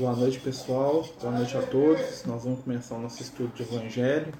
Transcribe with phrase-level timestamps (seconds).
[0.00, 1.06] Boa noite, pessoal.
[1.20, 2.24] Boa noite a todos.
[2.24, 4.32] Nós vamos começar o nosso estudo de Evangelho.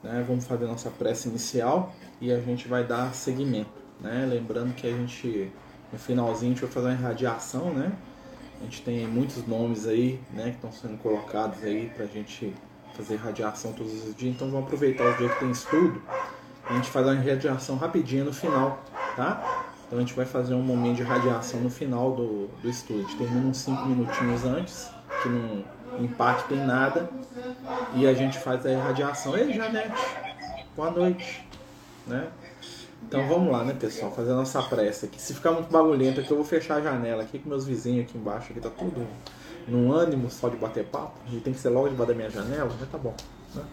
[0.00, 0.24] Né?
[0.24, 3.72] Vamos fazer nossa prece inicial e a gente vai dar seguimento.
[4.00, 4.28] Né?
[4.30, 5.50] Lembrando que a gente,
[5.92, 7.74] no finalzinho, a gente vai fazer uma irradiação.
[7.74, 7.90] Né?
[8.60, 12.54] A gente tem muitos nomes aí né, que estão sendo colocados aí para a gente
[12.94, 14.36] fazer irradiação todos os dias.
[14.36, 16.00] Então vamos aproveitar o dia que tem estudo.
[16.64, 18.80] A gente faz uma irradiação rapidinha no final,
[19.16, 19.59] tá?
[19.90, 23.48] Então a gente vai fazer um momento de radiação no final do, do gente termina
[23.48, 24.88] uns 5 minutinhos antes,
[25.20, 25.64] que não
[25.98, 27.10] impacta em nada.
[27.96, 29.36] E a gente faz a irradiação.
[29.36, 30.00] Ei, Janete,
[30.76, 31.44] boa noite.
[32.06, 32.28] Né?
[33.02, 34.12] Então vamos lá, né, pessoal?
[34.12, 35.20] Fazer a nossa prece aqui.
[35.20, 38.16] Se ficar muito bagulhento aqui, eu vou fechar a janela aqui com meus vizinhos aqui
[38.16, 38.52] embaixo.
[38.52, 39.04] Aqui tá tudo
[39.66, 41.18] num ânimo só de bater papo.
[41.32, 43.16] E tem que ser logo debaixo da minha janela, mas tá bom.
[43.56, 43.64] Né?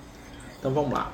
[0.58, 1.12] Então vamos lá.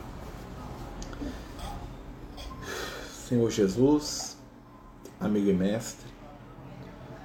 [3.28, 4.33] Senhor Jesus,
[5.24, 6.06] amigo e mestre,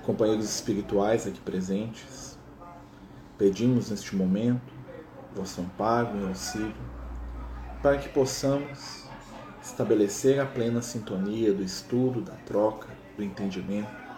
[0.04, 2.38] companheiros espirituais aqui presentes,
[3.36, 4.72] pedimos neste momento
[5.34, 6.74] vosso amparo e auxílio
[7.82, 9.04] para que possamos
[9.62, 14.08] estabelecer a plena sintonia do estudo, da troca, do entendimento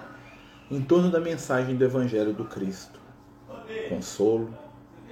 [0.70, 3.00] em torno da mensagem do Evangelho do Cristo.
[3.88, 4.54] Consolo,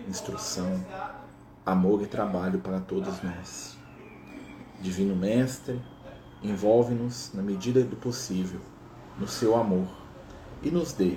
[0.06, 0.84] instrução,
[1.66, 3.76] amor e trabalho para todos nós.
[4.80, 5.80] Divino Mestre,
[6.42, 8.60] Envolve-nos, na medida do possível,
[9.18, 9.88] no seu amor
[10.62, 11.16] e nos dê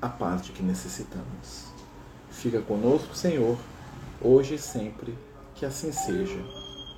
[0.00, 1.66] a paz de que necessitamos.
[2.30, 3.58] Fica conosco, Senhor,
[4.20, 5.16] hoje e sempre,
[5.54, 6.40] que assim seja,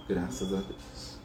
[0.08, 1.18] graças a Deus.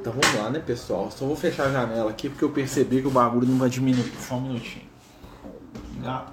[0.00, 1.10] Então vamos lá, né, pessoal?
[1.10, 4.12] Só vou fechar a janela aqui porque eu percebi que o bagulho não vai diminuir.
[4.20, 4.86] Só um minutinho.
[5.90, 6.32] Obrigado.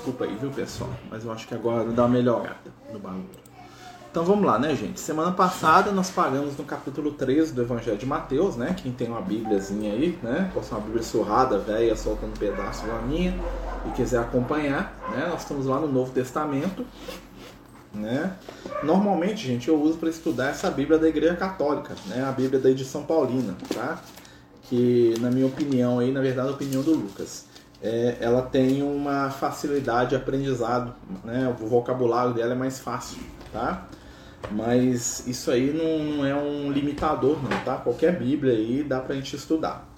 [0.00, 0.88] Desculpa aí, viu, pessoal?
[1.10, 2.56] Mas eu acho que agora dá uma melhorada
[2.90, 3.28] no bagulho.
[4.10, 4.98] Então vamos lá, né, gente?
[4.98, 8.74] Semana passada nós paramos no capítulo 13 do Evangelho de Mateus, né?
[8.82, 10.50] Quem tem uma bíbliazinha aí, né?
[10.62, 13.38] Ser uma bíblia surrada, velha, soltando um pedaço igual a minha,
[13.86, 15.26] e quiser acompanhar, né?
[15.28, 16.86] Nós estamos lá no Novo Testamento,
[17.92, 18.34] né?
[18.82, 22.24] Normalmente, gente, eu uso para estudar essa Bíblia da Igreja Católica, né?
[22.24, 24.00] A Bíblia da edição Paulina, tá?
[24.62, 27.49] Que, na minha opinião, aí, na verdade, a opinião do Lucas,
[27.82, 31.54] é, ela tem uma facilidade de aprendizado, né?
[31.60, 33.88] O vocabulário dela é mais fácil, tá?
[34.50, 37.76] Mas isso aí não, não é um limitador, não, tá?
[37.76, 39.88] Qualquer Bíblia aí dá pra gente estudar.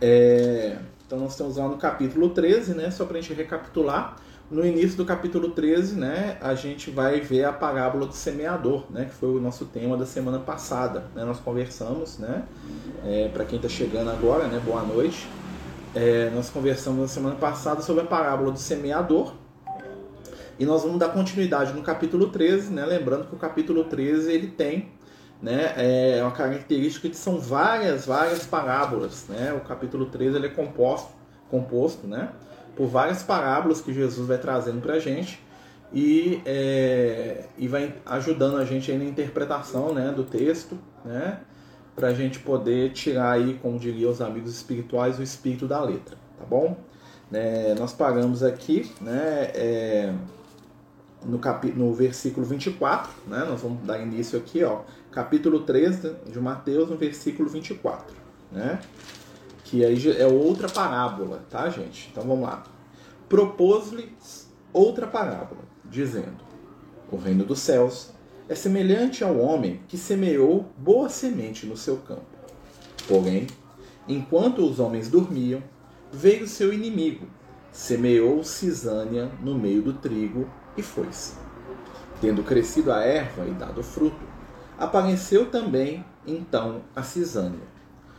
[0.00, 2.90] É, então nós estamos lá no capítulo 13, né?
[2.90, 4.16] Só pra gente recapitular.
[4.48, 9.06] No início do capítulo 13, né, a gente vai ver a parábola do semeador, né,
[9.06, 11.06] que foi o nosso tema da semana passada.
[11.16, 11.24] Né?
[11.24, 12.44] Nós conversamos, né,
[13.04, 15.26] é, para quem está chegando agora, né, boa noite.
[15.96, 19.32] É, nós conversamos na semana passada sobre a parábola do semeador.
[20.58, 22.84] E nós vamos dar continuidade no capítulo 13, né?
[22.84, 24.90] lembrando que o capítulo 13 ele tem
[25.40, 29.26] né, é uma característica que são várias, várias parábolas.
[29.26, 29.54] Né?
[29.54, 31.08] O capítulo 13 ele é composto,
[31.50, 32.30] composto né,
[32.76, 35.40] por várias parábolas que Jesus vai trazendo para a gente
[35.94, 40.78] e, é, e vai ajudando a gente na interpretação né, do texto.
[41.02, 41.40] Né?
[41.96, 46.16] Para a gente poder tirar aí, como diriam os amigos espirituais, o espírito da letra,
[46.38, 46.76] tá bom?
[47.32, 50.14] É, nós paramos aqui, né, é,
[51.24, 56.38] no, capi no versículo 24, né, nós vamos dar início aqui, ó, capítulo 13 de
[56.38, 58.14] Mateus, no versículo 24,
[58.52, 58.78] né,
[59.64, 62.08] que aí é outra parábola, tá, gente?
[62.12, 62.62] Então vamos lá.
[63.28, 66.38] Propôs-lhes outra parábola, dizendo:
[67.10, 68.12] O reino dos céus
[68.48, 72.24] é semelhante ao homem que semeou boa semente no seu campo.
[73.08, 73.46] Porém,
[74.08, 75.62] enquanto os homens dormiam,
[76.12, 77.26] veio seu inimigo,
[77.72, 81.34] semeou cisânia no meio do trigo e foi-se.
[82.20, 84.24] Tendo crescido a erva e dado fruto,
[84.78, 87.66] apareceu também então a cisânia.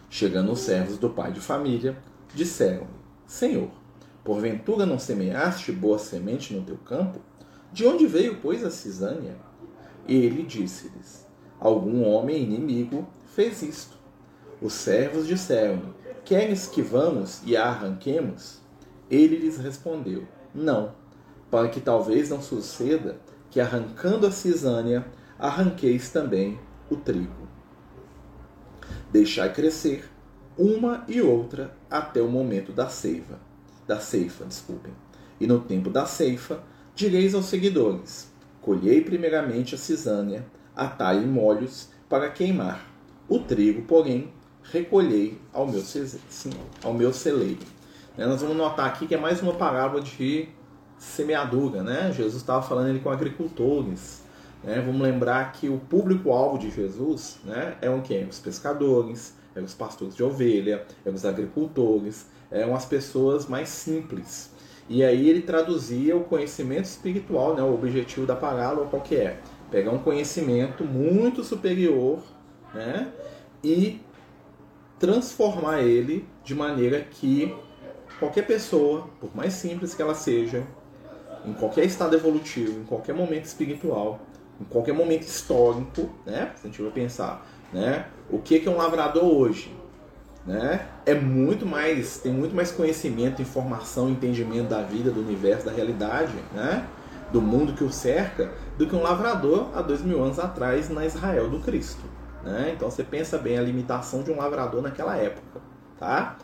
[0.09, 1.97] Chegando os servos do pai de família,
[2.33, 2.87] disseram-lhe:
[3.25, 3.69] Senhor,
[4.23, 7.19] porventura não semeaste boa semente no teu campo?
[7.71, 9.46] De onde veio, pois, a cisânia?
[10.07, 11.27] Ele disse-lhes:
[11.59, 13.97] Algum homem inimigo fez isto.
[14.61, 15.93] Os servos disseram:
[16.23, 18.61] Queres que vamos e a arranquemos?
[19.09, 20.93] Ele lhes respondeu: Não,
[21.49, 23.17] para que talvez não suceda
[23.49, 25.05] que arrancando a cisânia,
[25.39, 27.47] arranqueis também o trigo.
[29.11, 30.09] Deixai crescer
[30.57, 33.39] uma e outra até o momento da ceifa,
[33.85, 34.93] da ceifa, desculpem.
[35.39, 36.63] E no tempo da ceifa,
[36.95, 38.31] direis aos seguidores:
[38.67, 42.85] Colhei primeiramente a cisânia, atai em molhos para queimar.
[43.29, 44.29] O trigo, porém,
[44.61, 45.81] recolhei ao meu,
[46.83, 47.61] ao meu celeiro.
[48.17, 50.49] Né, nós vamos notar aqui que é mais uma parábola de
[50.97, 52.11] semeadura, né?
[52.11, 54.21] Jesus estava falando ali com agricultores.
[54.61, 54.83] Né?
[54.85, 58.27] Vamos lembrar que o público-alvo de Jesus né, é o quê?
[58.29, 64.51] Os pescadores, é os pastores de ovelha, é os agricultores, eram as pessoas mais simples.
[64.89, 69.37] E aí ele traduzia o conhecimento espiritual, né, o objetivo da parábola qual que é?
[69.69, 72.19] Pegar um conhecimento muito superior
[72.73, 73.11] né,
[73.63, 73.99] e
[74.97, 77.53] transformar ele de maneira que
[78.19, 80.65] qualquer pessoa, por mais simples que ela seja,
[81.45, 84.19] em qualquer estado evolutivo, em qualquer momento espiritual,
[84.59, 86.51] em qualquer momento histórico, né?
[86.55, 88.07] Se a gente vai pensar, né?
[88.29, 89.71] O que é um lavrador hoje?
[90.47, 90.87] Né?
[91.05, 96.33] É muito mais, tem muito mais conhecimento, informação, entendimento da vida, do universo, da realidade,
[96.53, 96.87] né?
[97.33, 101.05] Do mundo que o cerca, do que um lavrador há dois mil anos atrás na
[101.05, 102.01] Israel do Cristo.
[102.41, 102.71] Né?
[102.73, 105.59] Então você pensa bem a limitação de um lavrador naquela época,
[105.99, 106.37] tá?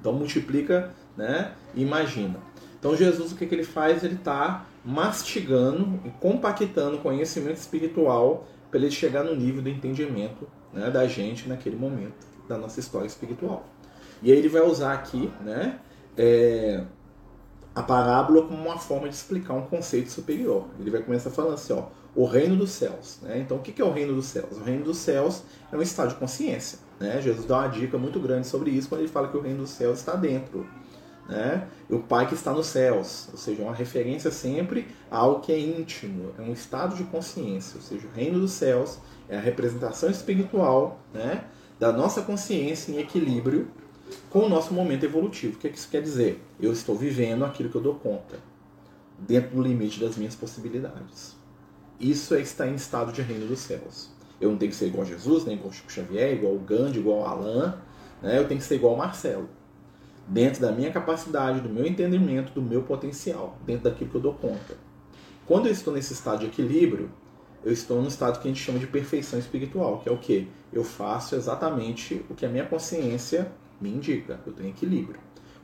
[0.00, 1.52] Então multiplica, né?
[1.74, 2.38] Imagina.
[2.78, 4.02] Então Jesus o que, que ele faz?
[4.02, 10.90] Ele está mastigando e compactando conhecimento espiritual para ele chegar no nível do entendimento né,
[10.90, 13.64] da gente naquele momento da nossa história espiritual.
[14.22, 15.78] E aí ele vai usar aqui né,
[16.16, 16.84] é,
[17.74, 20.66] a parábola como uma forma de explicar um conceito superior.
[20.78, 23.18] Ele vai começar falando assim, ó, o reino dos céus.
[23.22, 23.38] Né?
[23.38, 24.58] Então, o que é o reino dos céus?
[24.58, 25.42] O reino dos céus
[25.72, 26.78] é um estado de consciência.
[26.98, 27.20] Né?
[27.22, 29.70] Jesus dá uma dica muito grande sobre isso quando ele fala que o reino dos
[29.70, 30.66] céus está dentro
[31.30, 31.68] né?
[31.88, 35.52] E o Pai que está nos céus, ou seja, uma referência sempre a algo que
[35.52, 38.98] é íntimo, é um estado de consciência, ou seja, o reino dos céus
[39.28, 41.44] é a representação espiritual né,
[41.80, 43.68] da nossa consciência em equilíbrio
[44.28, 45.56] com o nosso momento evolutivo.
[45.56, 46.44] O que, é que isso quer dizer?
[46.60, 48.38] Eu estou vivendo aquilo que eu dou conta,
[49.18, 51.34] dentro do limite das minhas possibilidades.
[51.98, 54.10] Isso é estar em estado de reino dos céus.
[54.38, 56.98] Eu não tenho que ser igual a Jesus, nem igual Chico Xavier, igual o Gandhi,
[56.98, 57.72] igual o Alain,
[58.22, 58.38] né?
[58.38, 59.48] eu tenho que ser igual ao Marcelo
[60.28, 64.34] dentro da minha capacidade, do meu entendimento, do meu potencial, dentro daquilo que eu dou
[64.34, 64.76] conta.
[65.44, 67.10] Quando eu estou nesse estado de equilíbrio,
[67.64, 70.48] eu estou no estado que a gente chama de perfeição espiritual, que é o que?
[70.72, 74.40] Eu faço exatamente o que a minha consciência me indica.
[74.46, 75.18] Eu tenho equilíbrio.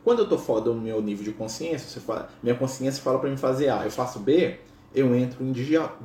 [0.05, 3.37] Quando eu estou fora do meu nível de consciência, fala, minha consciência fala para mim
[3.37, 4.59] fazer A, eu faço B,
[4.95, 5.53] eu entro em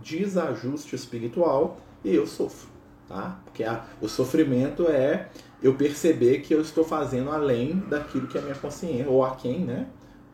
[0.02, 2.70] desajuste espiritual e eu sofro.
[3.08, 3.40] Tá?
[3.44, 5.30] Porque a, o sofrimento é
[5.62, 9.60] eu perceber que eu estou fazendo além daquilo que a minha consciência, ou a quem,
[9.60, 9.88] né?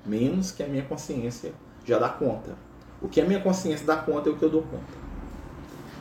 [0.05, 1.51] Menos que a minha consciência
[1.83, 2.55] já dá conta.
[3.01, 5.06] O que a minha consciência dá conta é o que eu dou conta.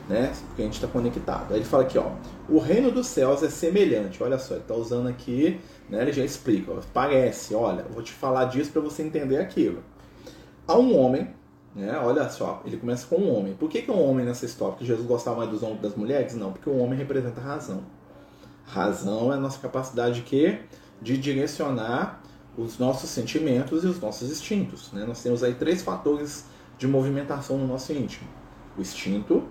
[0.07, 0.33] Né?
[0.47, 1.51] Porque a gente está conectado.
[1.51, 2.11] Aí ele fala aqui, ó,
[2.47, 4.23] o reino dos céus é semelhante.
[4.23, 5.59] Olha só, ele está usando aqui,
[5.89, 6.01] né?
[6.01, 6.71] Ele já explica.
[6.71, 9.83] Ó, parece, olha, vou te falar disso para você entender aquilo.
[10.65, 11.29] Há um homem,
[11.75, 11.99] né?
[11.99, 13.53] Olha só, ele começa com um homem.
[13.53, 14.73] Por que, que um homem nessa história?
[14.73, 16.35] Porque Jesus gostava mais dos homens das mulheres?
[16.35, 17.83] Não, porque o homem representa a razão.
[18.65, 20.59] Razão é a nossa capacidade de quê?
[21.01, 22.21] De direcionar
[22.57, 24.91] os nossos sentimentos e os nossos instintos.
[24.91, 25.05] Né?
[25.05, 26.45] Nós temos aí três fatores
[26.77, 28.27] de movimentação no nosso íntimo:
[28.77, 29.43] o instinto,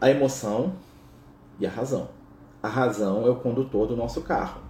[0.00, 0.74] a emoção
[1.58, 2.08] e a razão.
[2.62, 4.60] A razão é o condutor do nosso carro.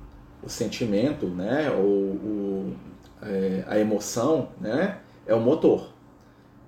[0.42, 2.76] O sentimento, né, o, o
[3.22, 5.88] é, a emoção, né, é o motor.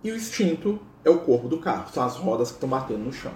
[0.03, 3.13] E o instinto é o corpo do carro, são as rodas que estão batendo no
[3.13, 3.33] chão.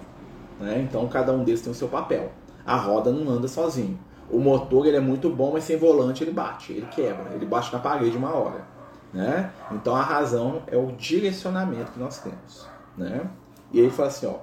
[0.59, 0.79] Né?
[0.79, 2.31] Então cada um deles tem o seu papel.
[2.65, 3.99] A roda não anda sozinho.
[4.29, 7.71] O motor ele é muito bom, mas sem volante ele bate, ele quebra, ele bate
[7.71, 8.65] na parede uma hora.
[9.13, 9.51] Né?
[9.71, 12.67] Então a razão é o direcionamento que nós temos.
[12.97, 13.29] Né?
[13.71, 14.37] E ele fala assim: ó,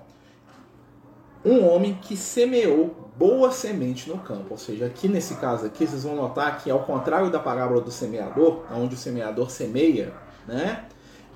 [1.45, 4.47] um homem que semeou boa semente no campo.
[4.51, 7.91] Ou seja, aqui nesse caso aqui, vocês vão notar que ao contrário da parábola do
[7.91, 10.13] semeador, onde o semeador semeia,
[10.47, 10.85] né?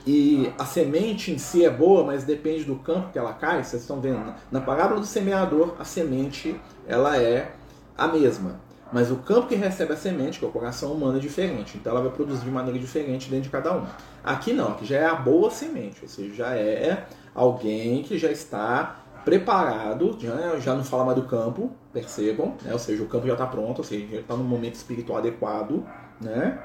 [0.07, 3.65] E a semente em si é boa, mas depende do campo que ela cai.
[3.65, 4.35] Vocês estão vendo?
[4.51, 7.53] Na parábola do semeador, a semente ela é
[7.97, 8.61] a mesma.
[8.93, 11.77] Mas o campo que recebe a semente, que é o coração humano, é diferente.
[11.77, 13.85] Então ela vai produzir de maneira diferente dentro de cada um.
[14.23, 18.31] Aqui não, aqui já é a boa semente, ou seja, já é alguém que já
[18.31, 22.73] está preparado, já, já não fala mais do campo, percebam, né?
[22.73, 25.85] ou seja, o campo já está pronto, ou seja, já está no momento espiritual adequado,
[26.21, 26.59] né?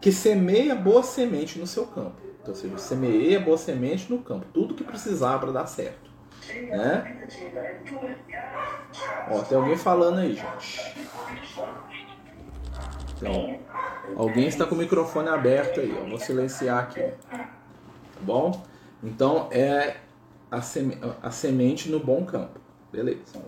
[0.00, 2.20] que semeia boa semente no seu campo.
[2.40, 4.46] Então, ou seja, semeia boa semente no campo.
[4.52, 6.10] Tudo que precisar para dar certo.
[6.48, 7.28] Né?
[9.30, 10.96] Ó, tem alguém falando aí, gente.
[13.16, 13.60] Então,
[14.16, 15.96] alguém está com o microfone aberto aí.
[15.96, 17.00] Eu vou silenciar aqui.
[17.30, 17.48] Tá
[18.20, 18.64] bom?
[19.02, 19.96] Então, é
[20.52, 22.60] a, seme a semente no bom campo.
[22.92, 23.42] Beleza.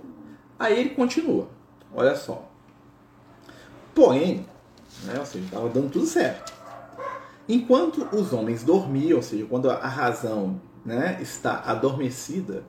[0.58, 1.49] Aí ele continua.
[1.94, 2.49] Olha só.
[3.94, 4.46] Porém,
[5.04, 6.52] né, ou seja, estava dando tudo certo.
[7.46, 12.64] Enquanto os homens dormiam, ou seja, quando a razão né, está adormecida,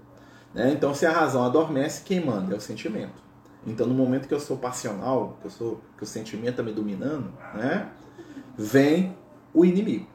[0.54, 2.54] né, então se a razão adormece, quem manda?
[2.54, 3.24] É o sentimento.
[3.66, 6.74] Então no momento que eu sou passional, que, eu sou, que o sentimento está me
[6.74, 7.90] dominando, né,
[8.58, 9.16] vem
[9.54, 10.08] o inimigo.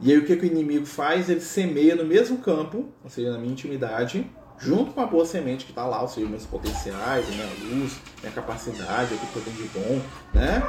[0.00, 1.28] E aí o que, que o inimigo faz?
[1.28, 5.64] Ele semeia no mesmo campo, ou seja, na minha intimidade, junto com a boa semente
[5.64, 9.42] que está lá, ou seja, meus potenciais, a minha luz, minha capacidade, o que eu
[9.42, 10.00] tenho de bom,
[10.32, 10.62] né?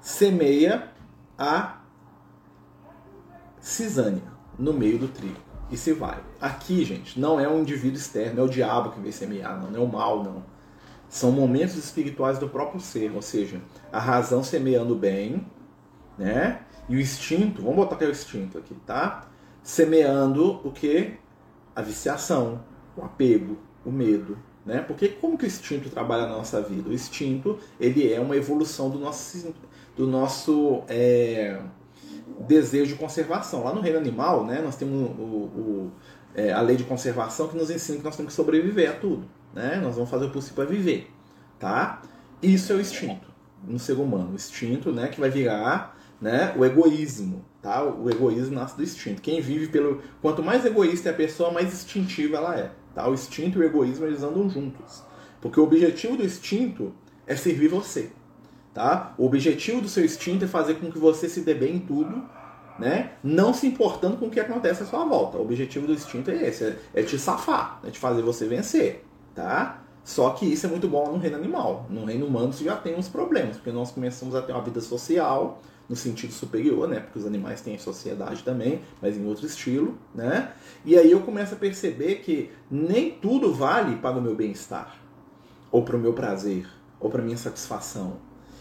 [0.00, 0.88] Semeia
[1.38, 1.80] a
[3.60, 4.22] cisânia
[4.58, 5.40] no meio do trigo.
[5.70, 6.18] E se vai.
[6.40, 9.80] Aqui, gente, não é um indivíduo externo, é o diabo que vem semear, não, não
[9.80, 10.44] é o mal, não.
[11.08, 13.60] São momentos espirituais do próprio ser, ou seja,
[13.90, 15.46] a razão semeando bem,
[16.18, 16.62] né?
[16.88, 19.28] E o instinto, vamos botar aqui o instinto aqui, tá?
[19.62, 21.14] Semeando o que?
[21.74, 22.60] A viciação,
[22.96, 24.80] o apego, o medo, né?
[24.80, 26.90] Porque como que o instinto trabalha na nossa vida?
[26.90, 29.54] O instinto, ele é uma evolução do nosso,
[29.96, 31.60] do nosso é,
[32.40, 33.64] desejo de conservação.
[33.64, 34.60] Lá no reino animal, né?
[34.60, 35.92] Nós temos o, o
[36.34, 39.28] é, a lei de conservação que nos ensina que nós temos que sobreviver a tudo
[39.52, 39.76] né?
[39.82, 41.10] Nós vamos fazer o possível para viver,
[41.58, 42.02] tá?
[42.42, 43.30] Isso é o instinto
[43.64, 47.82] no ser humano, o instinto, né, que vai virar, né, o egoísmo, tá?
[47.82, 49.20] O egoísmo nasce do instinto.
[49.20, 53.06] Quem vive pelo quanto mais egoísta é a pessoa, mais instintiva ela é, tá?
[53.08, 55.02] O instinto e o egoísmo eles andam juntos.
[55.40, 56.94] Porque o objetivo do instinto
[57.26, 58.10] é servir você,
[58.72, 59.12] tá?
[59.18, 62.22] O objetivo do seu instinto é fazer com que você se dê bem em tudo,
[62.78, 63.12] né?
[63.22, 65.36] Não se importando com o que acontece à sua volta.
[65.36, 69.04] O objetivo do instinto é esse, é, é te safar, é te fazer você vencer
[69.34, 69.82] tá?
[70.04, 71.86] Só que isso é muito bom no reino animal.
[71.88, 74.80] No reino humano você já tem uns problemas, porque nós começamos a ter uma vida
[74.80, 77.00] social no sentido superior, né?
[77.00, 80.52] Porque os animais têm sociedade também, mas em outro estilo, né?
[80.84, 84.96] E aí eu começo a perceber que nem tudo vale para o meu bem-estar,
[85.70, 86.66] ou para o meu prazer,
[86.98, 88.16] ou para minha satisfação.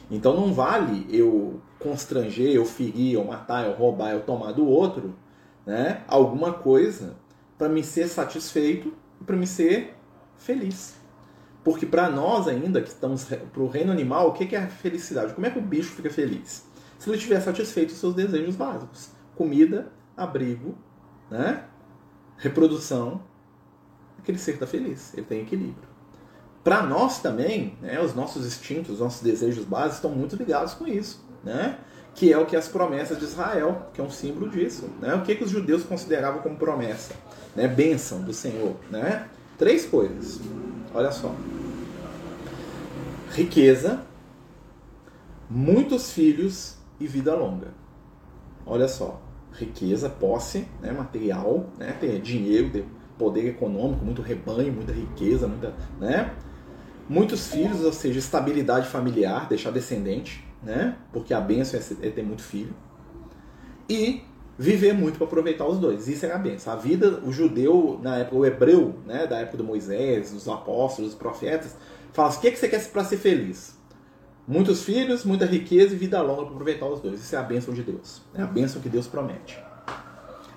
[0.10, 5.16] Então não vale eu constranger, eu ferir, eu matar, eu roubar, eu tomar do outro,
[5.66, 6.04] né?
[6.08, 7.16] Alguma coisa
[7.58, 9.96] para me ser satisfeito e para me ser
[10.36, 10.96] feliz.
[11.64, 15.34] Porque para nós ainda, que estamos para o reino animal, o que é a felicidade?
[15.34, 16.66] Como é que o bicho fica feliz?
[17.02, 19.10] Se ele tiver satisfeito os seus desejos básicos.
[19.36, 20.78] Comida, abrigo,
[21.32, 21.64] né?
[22.38, 23.24] reprodução,
[24.20, 25.90] aquele ser está feliz, ele tem equilíbrio.
[26.64, 30.88] Para nós também, né, os nossos instintos, os nossos desejos básicos estão muito ligados com
[30.88, 31.26] isso.
[31.44, 31.80] Né?
[32.14, 34.88] que é o que as promessas de Israel, que é um símbolo disso.
[35.02, 35.16] Né?
[35.16, 37.16] O que, que os judeus consideravam como promessa?
[37.56, 37.68] Né?
[37.68, 38.76] Bênção do Senhor.
[38.92, 39.28] Né?
[39.58, 40.40] Três coisas.
[40.94, 41.34] Olha só.
[43.32, 44.02] Riqueza,
[45.50, 47.74] muitos filhos e vida longa.
[48.66, 49.22] Olha só.
[49.54, 52.86] Riqueza, posse, né, material, né, ter dinheiro, ter
[53.18, 56.34] poder econômico, muito rebanho, muita riqueza, muita, né?
[57.10, 60.96] Muitos filhos, ou seja, estabilidade familiar, deixar descendente, né?
[61.12, 62.74] Porque a bênção é ter muito filho.
[63.90, 64.24] E
[64.58, 66.08] viver muito para aproveitar os dois.
[66.08, 66.72] Isso é a benção.
[66.72, 71.12] A vida, o judeu, na época, o hebreu, né, da época do Moisés, dos apóstolos,
[71.12, 71.76] dos profetas,
[72.14, 73.81] fala assim: o que, é que você quer para ser feliz?
[74.48, 77.20] Muitos filhos, muita riqueza e vida longa para aproveitar os dois.
[77.20, 78.22] Isso é a bênção de Deus.
[78.34, 79.60] É a bênção que Deus promete.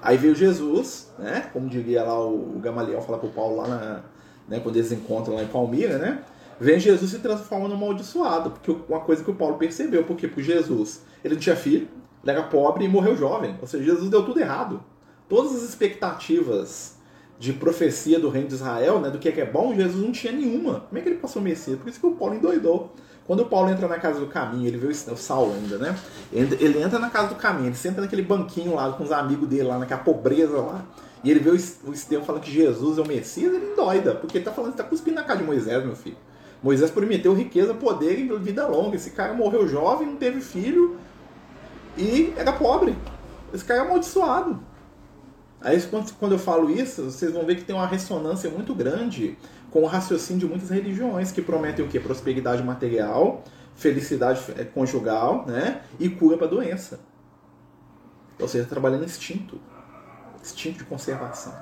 [0.02, 1.48] Aí veio Jesus, né?
[1.52, 4.02] Como diria lá o Gamaliel fala para o Paulo lá na,
[4.48, 6.22] né, quando eles encontram lá em Palmira, né?
[6.60, 10.42] Vem Jesus se transforma num amaldiçoado, porque uma coisa que o Paulo percebeu, porque por
[10.42, 11.88] Jesus, ele não tinha filho,
[12.22, 13.56] ele era pobre e morreu jovem.
[13.60, 14.82] Ou seja, Jesus deu tudo errado.
[15.28, 16.96] Todas as expectativas
[17.38, 20.12] de profecia do reino de Israel, né, do que é, que é bom, Jesus não
[20.12, 20.80] tinha nenhuma.
[20.80, 21.78] Como é que ele passou o Messias?
[21.78, 22.92] Por isso que o Paulo endoidou.
[23.26, 25.96] Quando o Paulo entra na casa do caminho, ele vê o Saulo ainda, né?
[26.30, 29.64] Ele entra na casa do caminho, ele senta naquele banquinho lá com os amigos dele
[29.64, 30.84] lá, naquela pobreza lá.
[31.22, 34.44] E ele vê o Estevão falando que Jesus é o Messias, ele endoida, porque ele
[34.44, 36.18] tá falando, ele tá cuspindo na casa de Moisés, meu filho.
[36.62, 38.96] Moisés prometeu riqueza, poder e vida longa.
[38.96, 40.98] Esse cara morreu jovem, não teve filho,
[41.96, 42.94] e era pobre.
[43.54, 44.60] Esse cara é amaldiçoado.
[45.62, 45.80] Aí
[46.20, 49.38] quando eu falo isso, vocês vão ver que tem uma ressonância muito grande
[49.74, 51.98] com o raciocínio de muitas religiões que prometem o quê?
[51.98, 53.42] Prosperidade material,
[53.74, 55.82] felicidade é, conjugal, né?
[55.98, 57.00] E cura para doença.
[58.38, 59.60] Ou seja, trabalhando instinto.
[60.40, 61.52] Instinto de conservação.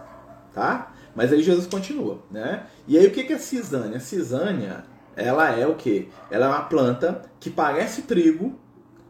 [0.52, 0.92] Tá?
[1.16, 2.66] Mas aí Jesus continua, né?
[2.86, 3.96] E aí o que é a cisânia?
[3.96, 4.84] A cisânia,
[5.16, 6.08] ela é o quê?
[6.30, 8.60] Ela é uma planta que parece trigo,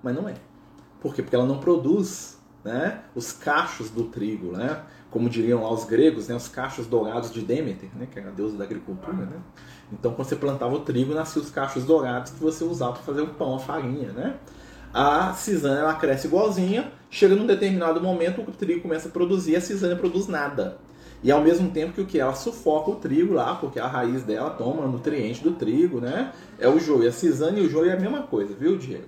[0.00, 0.34] mas não é.
[1.00, 1.22] Por quê?
[1.22, 4.82] Porque ela não produz né, os cachos do trigo, né?
[5.12, 8.32] como diriam lá os gregos, né, os cachos dourados de Deméter, né, que era a
[8.32, 9.12] deusa da agricultura.
[9.12, 9.36] Né?
[9.92, 13.20] Então, quando você plantava o trigo, nasciam os cachos dourados que você usava para fazer
[13.20, 14.10] o pão, a farinha.
[14.10, 14.36] Né?
[14.92, 19.60] A cisânia ela cresce igualzinha, chega num determinado momento, o trigo começa a produzir, a
[19.60, 20.78] cisânia produz nada.
[21.22, 24.22] E ao mesmo tempo que o que ela sufoca o trigo lá, porque a raiz
[24.22, 26.32] dela toma nutriente do trigo, né?
[26.58, 27.08] É o joio.
[27.08, 29.06] A cisânia e o joio é a mesma coisa, viu, Diego?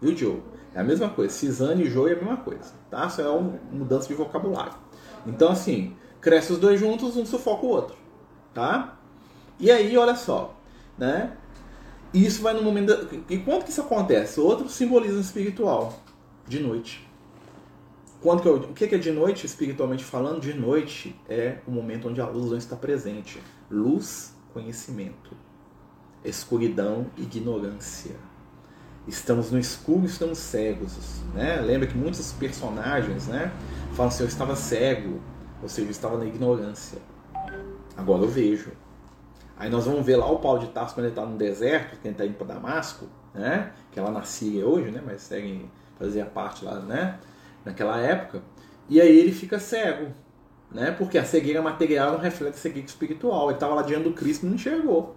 [0.00, 0.42] Viu, Diogo?
[0.74, 1.32] É a mesma coisa.
[1.32, 2.72] Cisane e joio é a mesma coisa.
[2.90, 3.06] Tá?
[3.06, 4.74] Isso é uma mudança de vocabulário.
[5.26, 7.96] Então, assim, cresce os dois juntos, um sufoca o outro.
[8.54, 8.98] Tá?
[9.58, 10.54] E aí, olha só.
[10.96, 11.32] Né?
[12.12, 13.08] Isso vai no momento.
[13.28, 14.40] E quando que isso acontece?
[14.40, 16.00] Outro simbolismo espiritual.
[16.46, 17.06] De noite.
[18.22, 20.40] quando que eu, o que é de noite, espiritualmente falando?
[20.40, 23.42] De noite é o momento onde a luz não está presente.
[23.70, 25.36] Luz, conhecimento.
[26.24, 28.16] Escuridão, ignorância.
[29.08, 31.22] Estamos no escuro, estamos cegos.
[31.34, 31.60] Né?
[31.60, 33.50] Lembra que muitos personagens né,
[33.94, 35.20] falam assim: eu estava cego,
[35.62, 36.98] ou seja, eu estava na ignorância.
[37.96, 38.70] Agora eu vejo.
[39.56, 42.06] Aí nós vamos ver lá o Paulo de Tarso quando ele está no deserto, que
[42.06, 43.72] ele está indo para Damasco, né?
[43.90, 45.02] que é lá na Síria hoje, né?
[45.04, 47.18] mas segue, fazia parte lá, né?
[47.64, 48.42] naquela época,
[48.88, 50.12] e aí ele fica cego,
[50.70, 50.90] né?
[50.92, 53.46] Porque a cegueira material não reflete a cegueira espiritual.
[53.46, 55.16] Ele estava lá diante do Cristo e não enxergou,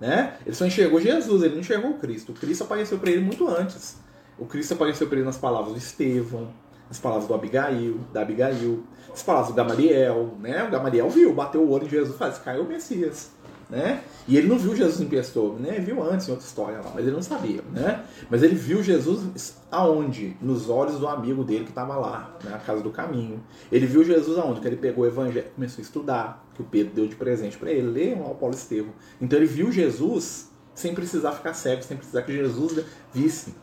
[0.00, 0.36] né?
[0.44, 2.32] Ele só enxergou Jesus, ele não enxergou o Cristo.
[2.32, 3.96] O Cristo apareceu para ele muito antes.
[4.38, 6.52] O Cristo apareceu para ele nas palavras do Estevão,
[6.88, 8.82] nas palavras do Abigail, da Abigail,
[9.12, 10.64] as palavras do Gamaliel, né?
[10.64, 13.30] O Gamaliel viu, bateu o olho em Jesus falou: caiu o Messias
[13.68, 14.02] né?
[14.26, 15.78] E ele não viu Jesus em pessoa, né?
[15.78, 18.04] Viu antes em outra história lá, mas ele não sabia, né?
[18.30, 20.36] Mas ele viu Jesus aonde?
[20.40, 23.42] Nos olhos do amigo dele que estava lá, na casa do caminho.
[23.70, 24.60] Ele viu Jesus aonde?
[24.60, 27.70] Que ele pegou o evangelho, começou a estudar, que o Pedro deu de presente para
[27.70, 28.92] ele, leiam lá o Paulo Estevam.
[29.20, 33.54] Então ele viu Jesus sem precisar ficar cego, sem precisar que Jesus visse.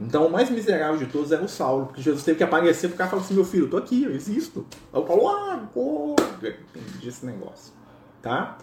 [0.00, 2.90] Então o mais miserável de todos era o Saulo, porque Jesus teve que aparecer e
[2.90, 4.66] ficar falando assim, meu filho, eu tô aqui, eu existo.
[4.92, 7.72] Aí o Paulo, ah, pô, entendi esse negócio,
[8.22, 8.56] tá?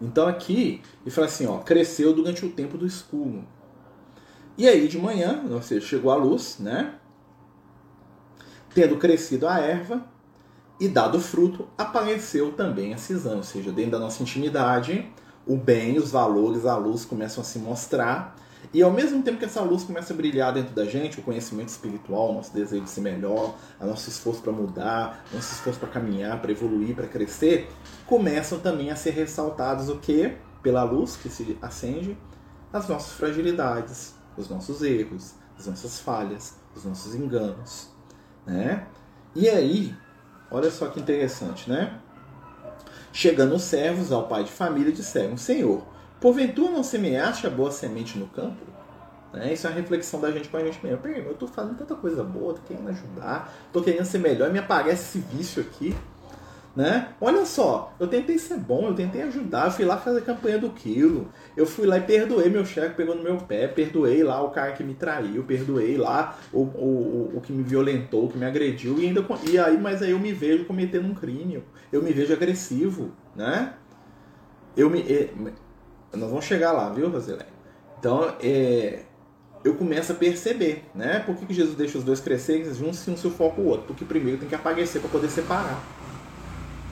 [0.00, 3.44] Então aqui ele fala assim, ó, cresceu durante o tempo do escuro.
[4.58, 6.94] E aí de manhã, ou seja, chegou a luz, né?
[8.74, 10.11] Tendo crescido a erva
[10.82, 15.08] e dado fruto, apareceu também a cisão, ou seja, dentro da nossa intimidade,
[15.46, 18.34] o bem, os valores, a luz começam a se mostrar.
[18.74, 21.68] E ao mesmo tempo que essa luz começa a brilhar dentro da gente, o conhecimento
[21.68, 25.78] espiritual, o nosso desejo de ser melhor, o nosso esforço para mudar, o nosso esforço
[25.78, 27.70] para caminhar, para evoluir, para crescer,
[28.04, 30.36] começam também a ser ressaltados o que?
[30.64, 32.18] Pela luz que se acende,
[32.72, 37.88] as nossas fragilidades, os nossos erros, as nossas falhas, os nossos enganos,
[38.44, 38.88] né?
[39.32, 39.94] E aí,
[40.52, 41.98] olha só que interessante, né?
[43.12, 45.82] Chegando os servos ao pai de família disseram: Senhor,
[46.20, 48.72] porventura não semeaste a boa semente no campo?
[49.32, 49.52] Né?
[49.52, 51.06] Isso é uma reflexão da gente com a gente mesmo.
[51.06, 54.58] Eu estou fazendo tanta coisa boa, estou querendo ajudar, estou querendo ser melhor, e me
[54.58, 55.96] aparece esse vício aqui.
[56.74, 57.12] Né?
[57.20, 60.70] Olha só, eu tentei ser bom, eu tentei ajudar, eu fui lá fazer campanha do
[60.70, 64.50] quilo, eu fui lá e perdoei meu chefe pegou no meu pé, perdoei lá o
[64.50, 68.46] cara que me traiu, perdoei lá o, o, o, que me violentou, o que me
[68.46, 72.10] agrediu, e ainda e aí, mas aí eu me vejo cometendo um crime, eu me
[72.10, 73.74] vejo agressivo, né?
[74.74, 75.04] Eu me.
[76.10, 77.44] nós vamos chegar lá, viu, Rosilé?
[77.98, 79.02] Então, é,
[79.62, 81.18] eu começo a perceber, né?
[81.20, 83.88] Por que, que Jesus deixa os dois crescerem juntos se um sufoca o outro?
[83.88, 86.01] Porque primeiro tem que aparecer para poder separar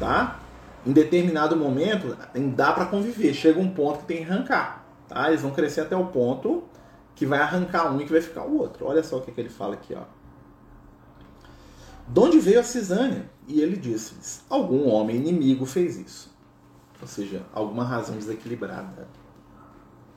[0.01, 0.41] tá?
[0.85, 2.17] Em determinado momento,
[2.57, 3.35] dá para conviver.
[3.35, 5.29] Chega um ponto que tem que arrancar, tá?
[5.29, 6.65] Eles vão crescer até o ponto
[7.15, 8.87] que vai arrancar um e que vai ficar o outro.
[8.87, 10.05] Olha só o que, que ele fala aqui, ó.
[12.09, 13.31] De onde veio a cisânia?
[13.47, 16.35] E ele disse: algum homem inimigo fez isso.
[17.01, 19.07] Ou seja, alguma razão desequilibrada.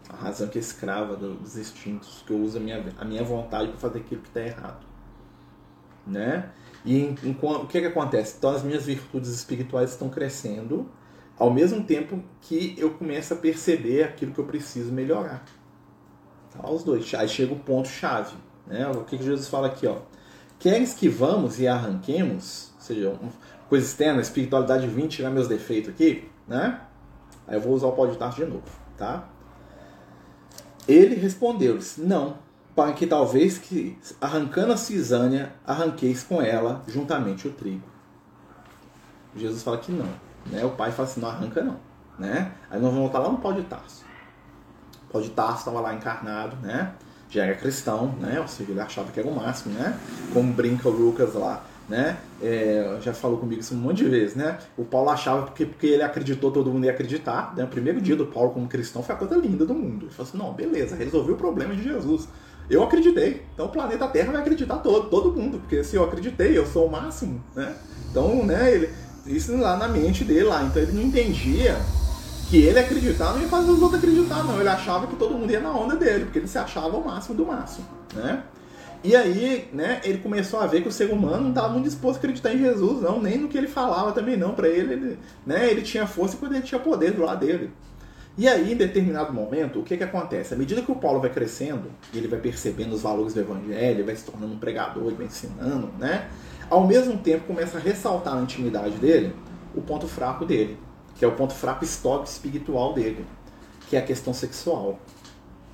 [0.10, 3.70] A razão que é escrava dos instintos, que eu uso a minha, a minha vontade
[3.70, 4.86] para fazer aquilo que está errado.
[6.06, 6.50] Né?
[6.86, 8.36] E em, em, o que, que acontece?
[8.38, 10.90] Então as minhas virtudes espirituais estão crescendo,
[11.38, 15.44] ao mesmo tempo que eu começo a perceber aquilo que eu preciso melhorar.
[16.52, 16.70] Tá?
[16.70, 17.14] Os dois.
[17.14, 18.36] Aí chega o ponto chave.
[18.68, 18.88] Né?
[18.90, 19.88] O que, que Jesus fala aqui?
[19.88, 19.98] Ó?
[20.60, 23.32] Queres que vamos e arranquemos, ou seja, uma
[23.68, 26.80] coisa externa, espiritualidade 20, tirar meus defeitos aqui, né?
[27.46, 28.64] Aí eu vou usar o pó de tarde de novo,
[28.98, 29.28] tá?
[30.88, 32.38] Ele respondeu-lhes, não,
[32.76, 37.84] para que talvez que, arrancando a cisânia, arranqueis com ela juntamente o trigo.
[39.36, 40.10] Jesus fala que não.
[40.46, 40.64] Né?
[40.66, 41.78] O pai fala assim, não arranca não.
[42.18, 42.52] Né?
[42.70, 44.04] Aí nós vamos voltar lá no pau de Tarso.
[45.08, 46.94] O pau de Tarso estava lá encarnado, né?
[47.30, 48.40] já era cristão, né?
[48.40, 49.98] ou seja, ele achava que era o máximo, né?
[50.32, 51.64] como brinca o Lucas lá.
[51.90, 52.18] Né?
[52.42, 54.58] É, já falou comigo isso um monte de vezes, né?
[54.78, 57.54] O Paulo achava que porque ele acreditou, todo mundo ia acreditar.
[57.58, 57.64] Né?
[57.66, 60.06] O primeiro dia do Paulo como cristão foi a coisa linda do mundo.
[60.06, 62.30] Ele falou assim: não, beleza, resolveu o problema de Jesus.
[62.70, 63.44] Eu acreditei.
[63.54, 66.88] Então o planeta Terra vai acreditar todo, todo mundo, porque se eu acreditei, eu sou
[66.88, 67.76] o máximo, né?
[68.10, 68.90] Então, né, ele,
[69.26, 70.64] isso lá na mente dele lá.
[70.64, 71.78] Então ele não entendia
[72.50, 74.60] que ele acreditar não ia fazer os outros acreditar, não.
[74.60, 77.36] Ele achava que todo mundo ia na onda dele, porque ele se achava o máximo
[77.36, 78.44] do máximo, né?
[79.04, 82.16] E aí, né, ele começou a ver que o ser humano não estava muito disposto
[82.16, 84.54] a acreditar em Jesus, não, nem no que ele falava também não.
[84.54, 87.70] Para ele, ele, né, ele tinha força quando ele tinha poder do lado dele.
[88.36, 90.56] E aí, em determinado momento, o que, que acontece?
[90.56, 94.04] À medida que o Paulo vai crescendo, e ele vai percebendo os valores do evangelho,
[94.04, 96.28] vai se tornando um pregador, ele vai ensinando, né?
[96.68, 99.36] Ao mesmo tempo, começa a ressaltar na intimidade dele
[99.76, 100.80] o ponto fraco dele,
[101.16, 103.24] que é o ponto fraco histórico espiritual dele,
[103.88, 105.00] que é a questão sexual,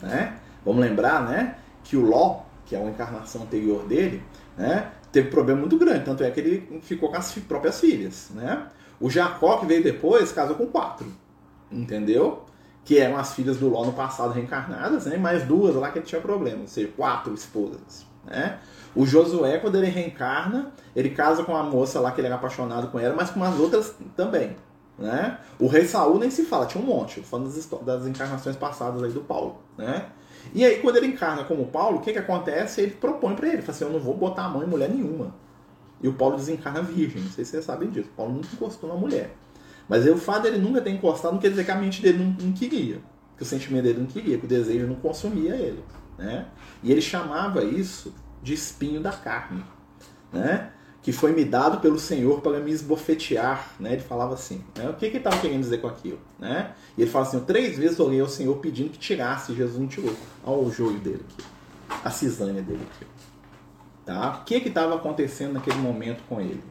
[0.01, 0.37] né?
[0.65, 4.21] Vamos lembrar, né, que o Ló, que é uma encarnação anterior dele,
[4.57, 8.67] né, teve problema muito grande, tanto é que ele ficou com as próprias filhas, né?
[8.99, 11.07] O Jacó, que veio depois, casou com quatro,
[11.71, 12.48] entendeu?
[12.83, 15.17] Que eram as filhas do Ló no passado reencarnadas, né?
[15.17, 18.59] Mais duas lá que ele tinha problema, ou seja, quatro esposas, né?
[18.95, 22.87] O Josué, quando ele reencarna, ele casa com a moça lá que ele era apaixonado
[22.87, 24.55] com ela, mas com as outras também,
[24.97, 25.37] né?
[25.59, 29.11] O rei Saul nem se fala, tinha um monte, falando das, das encarnações passadas aí
[29.11, 30.07] do Paulo, né?
[30.53, 32.81] E aí, quando ele encarna como Paulo, o que, que acontece?
[32.81, 35.35] Ele propõe para ele, fala assim, eu não vou botar a mão em mulher nenhuma.
[36.01, 38.09] E o Paulo desencarna virgem, não sei se vocês sabem disso.
[38.09, 39.35] O Paulo nunca encostou na mulher.
[39.89, 42.19] Mas aí, o fato dele nunca ter encostado não quer dizer que a mente dele
[42.19, 43.02] não, não queria.
[43.36, 45.84] Que o sentimento dele não queria, que o desejo não consumia ele.
[46.17, 46.45] Né?
[46.84, 49.63] E ele chamava isso de espinho da carne.
[50.32, 50.71] Né?
[51.02, 53.93] que foi me dado pelo Senhor para me esbofetear, né?
[53.93, 54.89] Ele falava assim, né?
[54.89, 56.73] O que que ele estava querendo dizer com aquilo, né?
[56.97, 60.13] E ele fala assim, três vezes orei ao Senhor pedindo que tirasse, Jesus não tirou.
[60.43, 61.47] Olha o joio dele aqui,
[62.04, 63.08] a cisânia dele aqui.
[64.06, 64.41] Tá?
[64.41, 66.63] O que estava acontecendo naquele momento com ele?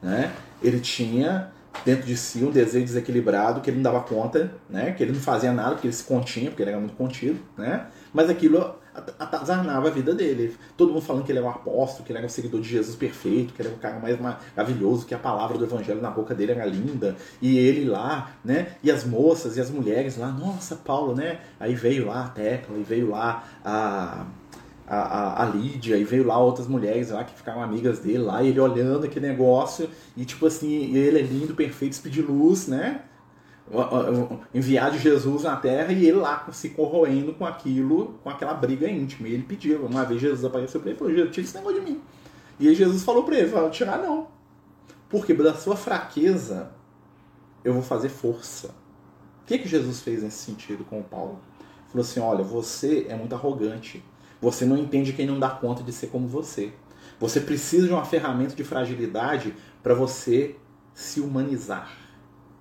[0.00, 0.32] Né?
[0.62, 1.50] Ele tinha
[1.84, 4.92] dentro de si um desejo desequilibrado que ele não dava conta, né?
[4.92, 7.86] Que ele não fazia nada, porque ele se continha, porque ele era muito contido, né?
[8.12, 8.76] Mas aquilo
[9.18, 10.56] atazanava a vida dele.
[10.76, 12.96] Todo mundo falando que ele era um apóstolo, que ele era um seguidor de Jesus
[12.96, 16.34] perfeito, que ele era o cara mais maravilhoso, que a palavra do evangelho na boca
[16.34, 17.16] dele era linda.
[17.40, 18.72] E ele lá, né?
[18.82, 21.40] E as moças e as mulheres lá, nossa, Paulo, né?
[21.60, 24.26] Aí veio lá a Tecla, e veio lá a
[24.88, 28.42] a, a, a, Lídia, e veio lá outras mulheres lá que ficaram amigas dele lá,
[28.42, 33.02] e ele olhando aquele negócio, e tipo assim, ele é lindo, perfeito, speed luz, né?
[34.54, 38.88] enviar de Jesus na terra e ele lá se corroendo com aquilo, com aquela briga
[38.88, 39.28] íntima.
[39.28, 41.80] E ele pediu, uma vez Jesus apareceu para ele e falou: Jesus, tira esse negócio
[41.80, 42.00] de mim.
[42.58, 44.28] E aí Jesus falou para ele: falou, tirar não.
[45.08, 46.70] Porque da sua fraqueza
[47.62, 48.68] eu vou fazer força.
[49.42, 51.38] O que, que Jesus fez nesse sentido com o Paulo?
[51.88, 54.02] Falou assim: olha, você é muito arrogante.
[54.40, 56.72] Você não entende quem não dá conta de ser como você.
[57.18, 60.56] Você precisa de uma ferramenta de fragilidade para você
[60.94, 61.90] se humanizar.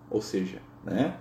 [0.09, 1.15] Ou seja, né?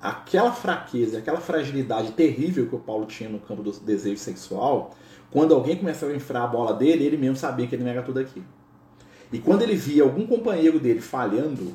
[0.00, 4.96] Aquela fraqueza, aquela fragilidade terrível que o Paulo tinha no campo do desejo sexual,
[5.30, 8.02] quando alguém começava a infrar a bola dele, ele mesmo sabia que ele não era
[8.02, 8.44] tudo aquilo.
[9.32, 11.72] E quando ele via algum companheiro dele falhando,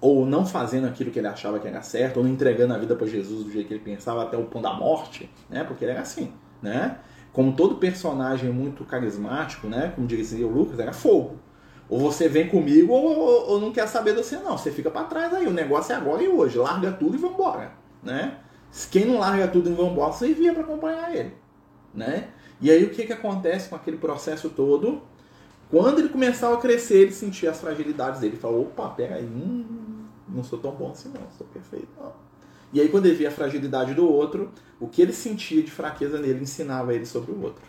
[0.00, 2.96] ou não fazendo aquilo que ele achava que era certo, ou não entregando a vida
[2.96, 5.62] para Jesus do jeito que ele pensava até o ponto da morte, né?
[5.62, 6.98] Porque ele era assim, né?
[7.32, 9.92] Como todo personagem muito carismático, né?
[9.94, 11.38] Como dizia o Lucas, era fogo.
[11.88, 14.56] Ou você vem comigo ou, ou, ou não quer saber de você, não.
[14.56, 15.46] Você fica para trás aí.
[15.46, 16.58] O negócio é agora e hoje.
[16.58, 17.72] Larga tudo e vambora.
[18.02, 18.38] Né?
[18.90, 21.34] Quem não larga tudo e vambora, você via para acompanhar ele.
[21.94, 22.28] Né?
[22.60, 25.02] E aí o que, que acontece com aquele processo todo?
[25.70, 28.34] Quando ele começava a crescer, ele sentia as fragilidades dele.
[28.34, 32.12] Ele falou, opa, pega aí, hum, não sou tão bom assim não, sou perfeito não.
[32.72, 36.18] E aí quando ele via a fragilidade do outro, o que ele sentia de fraqueza
[36.18, 37.62] nele ensinava ele sobre o outro.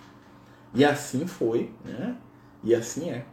[0.73, 2.15] E assim foi, né?
[2.63, 3.25] E assim é.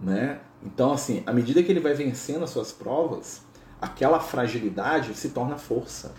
[0.00, 0.40] Né?
[0.62, 3.42] Então, assim, à medida que ele vai vencendo as suas provas,
[3.80, 6.14] aquela fragilidade se torna força.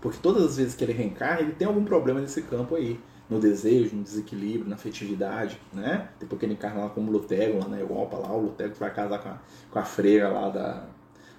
[0.00, 2.98] Porque todas as vezes que ele reencarna, ele tem algum problema nesse campo aí.
[3.28, 6.08] No desejo, no desequilíbrio, na afetividade, né?
[6.18, 9.20] Depois que ele encarna lá como Lutero, lá na Europa, lá, o Lutero vai casar
[9.20, 9.38] com a,
[9.70, 10.84] com a freira lá, da,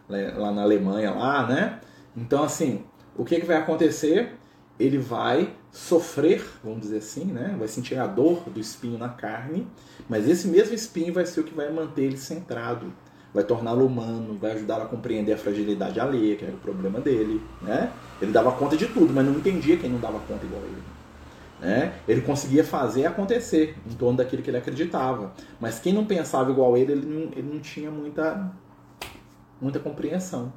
[0.07, 1.81] lá na Alemanha, lá, né?
[2.15, 2.83] Então, assim,
[3.15, 4.33] o que, que vai acontecer?
[4.79, 7.55] Ele vai sofrer, vamos dizer assim, né?
[7.57, 9.67] vai sentir a dor do espinho na carne,
[10.09, 12.91] mas esse mesmo espinho vai ser o que vai manter ele centrado,
[13.33, 17.41] vai torná-lo humano, vai ajudá-lo a compreender a fragilidade alheia, que era o problema dele.
[17.61, 17.91] Né?
[18.21, 20.83] Ele dava conta de tudo, mas não entendia quem não dava conta igual ele.
[21.61, 21.93] Né?
[22.07, 26.75] Ele conseguia fazer acontecer em torno daquilo que ele acreditava, mas quem não pensava igual
[26.75, 28.51] ele, ele não, ele não tinha muita,
[29.61, 30.51] muita compreensão.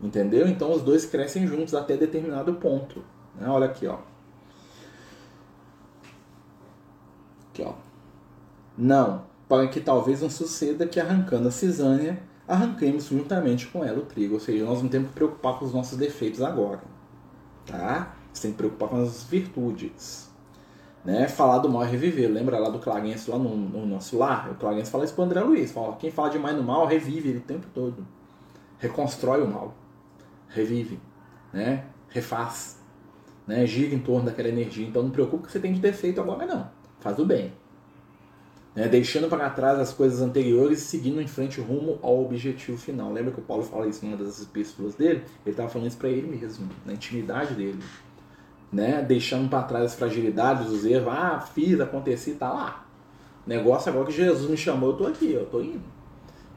[0.00, 0.46] Entendeu?
[0.46, 3.02] Então os dois crescem juntos até determinado ponto.
[3.34, 3.48] Né?
[3.48, 3.98] Olha aqui, ó.
[7.50, 7.74] Aqui, ó.
[8.76, 14.06] Não, para que talvez não suceda que arrancando a cisânia, arranquemos juntamente com ela o
[14.06, 14.34] trigo.
[14.34, 16.80] Ou seja, nós não temos que preocupar com os nossos defeitos agora.
[17.66, 18.14] Tá?
[18.32, 20.30] Você tem que preocupar com as virtudes.
[21.04, 21.26] Né?
[21.26, 22.30] Falar do mal é reviver.
[22.30, 24.50] Lembra lá do Clarenço lá no, no, nosso lar?
[24.50, 25.72] O Clarenço fala isso para André Luiz.
[25.72, 28.06] Fala, quem fala demais no mal, revive ele o tempo todo.
[28.78, 29.74] Reconstrói o mal.
[30.48, 30.98] Revive.
[31.52, 31.84] Né?
[32.08, 32.78] Refaz.
[33.46, 33.66] Né?
[33.66, 34.86] Gira em torno daquela energia.
[34.86, 37.52] Então não preocupe que você tem de defeito agora não faz o bem.
[38.74, 38.86] Né?
[38.88, 43.12] Deixando para trás as coisas anteriores e seguindo em frente rumo ao objetivo final.
[43.12, 45.24] Lembra que o Paulo fala isso em uma das epístolas dele?
[45.44, 47.82] Ele estava falando isso para ele mesmo, na intimidade dele.
[48.72, 49.02] Né?
[49.02, 51.08] Deixando para trás as fragilidades, os erros.
[51.08, 52.86] Ah, fiz, aconteci, tá lá.
[53.46, 55.98] Negócio agora que Jesus me chamou, eu tô aqui, eu tô indo.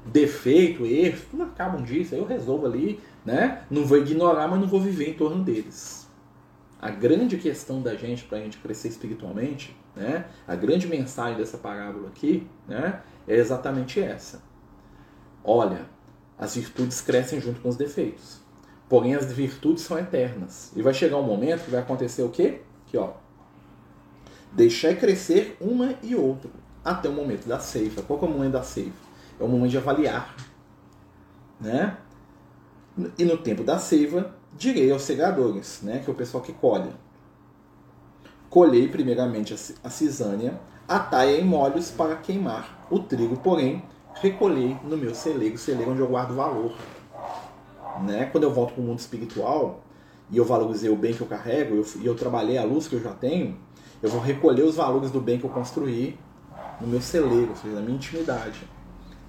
[0.06, 3.63] Defeito, erro, tudo acaba um dia, isso aí eu resolvo ali, né?
[3.69, 6.07] Não vou ignorar, mas não vou viver em torno deles.
[6.81, 10.25] a grande questão da gente, para a gente crescer espiritualmente, né?
[10.47, 13.01] a grande mensagem dessa parábola aqui né?
[13.27, 14.41] é exatamente essa.
[15.43, 15.86] Olha,
[16.39, 18.41] as virtudes crescem junto com os defeitos.
[18.89, 20.71] Porém, as virtudes são eternas.
[20.75, 22.62] E vai chegar um momento que vai acontecer o quê?
[22.88, 23.13] Que, ó,
[24.51, 26.49] deixar crescer uma e outra
[26.84, 28.01] até o momento da ceifa.
[28.01, 28.91] Qual é o momento da ceifa?
[29.39, 30.36] É o momento de avaliar.
[31.60, 31.95] Né?
[33.17, 36.91] E no tempo da ceifa, direi aos segadores, né, que é o pessoal que colhe.
[38.49, 42.86] Colhei primeiramente a cisânia, atai em molhos para queimar.
[42.91, 43.82] O trigo, porém,
[44.15, 46.75] recolhei no meu celeiro, celeiro onde eu guardo valor.
[48.04, 48.25] Né?
[48.25, 49.82] Quando eu volto para o mundo espiritual
[50.30, 52.95] e eu valorizei o bem que eu carrego e eu, eu trabalhei a luz que
[52.95, 53.58] eu já tenho,
[54.04, 56.17] eu vou recolher os valores do bem que eu construí
[56.80, 58.67] no meu celeiro, ou seja, na minha intimidade.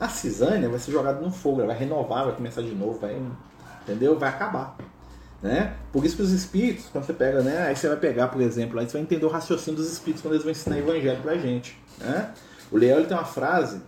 [0.01, 3.21] A cisânia vai ser jogada no fogo, ela vai renovar, vai começar de novo, vai,
[3.83, 4.19] entendeu?
[4.19, 4.77] Vai acabar.
[5.43, 5.77] Né?
[5.93, 7.67] Por isso que os espíritos, quando você pega, né?
[7.67, 10.35] Aí você vai pegar, por exemplo, aí você vai entender o raciocínio dos espíritos quando
[10.35, 11.77] eles vão ensinar o evangelho pra gente.
[11.99, 12.33] Né?
[12.71, 13.83] O Leão ele tem uma frase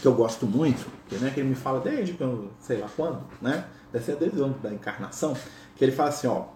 [0.00, 3.22] que eu gosto muito, que, né, que ele me fala desde quando, sei lá quando,
[3.40, 3.64] né?
[3.92, 5.34] Deve ser desde o ano da encarnação,
[5.76, 6.46] que ele fala assim, ó,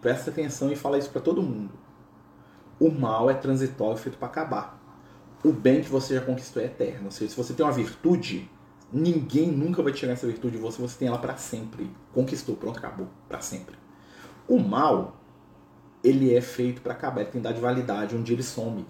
[0.00, 1.72] presta atenção e fala isso para todo mundo.
[2.78, 4.80] O mal é transitório feito para acabar.
[5.44, 7.06] O bem que você já conquistou é eterno.
[7.06, 8.50] Ou seja, se você tem uma virtude,
[8.92, 11.90] Ninguém nunca vai tirar essa virtude de você, você tem ela para sempre.
[12.12, 13.76] Conquistou, pronto, acabou, para sempre.
[14.48, 15.16] O mal,
[16.04, 18.86] ele é feito para acabar, ele tem de validade, um dia ele some.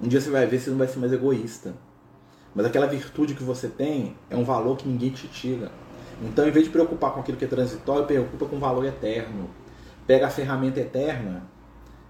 [0.00, 1.74] Um dia você vai ver, você não vai ser mais egoísta.
[2.54, 5.70] Mas aquela virtude que você tem é um valor que ninguém te tira.
[6.22, 9.48] Então, em vez de preocupar com aquilo que é transitório, preocupa com o valor eterno.
[10.06, 11.44] Pega a ferramenta eterna,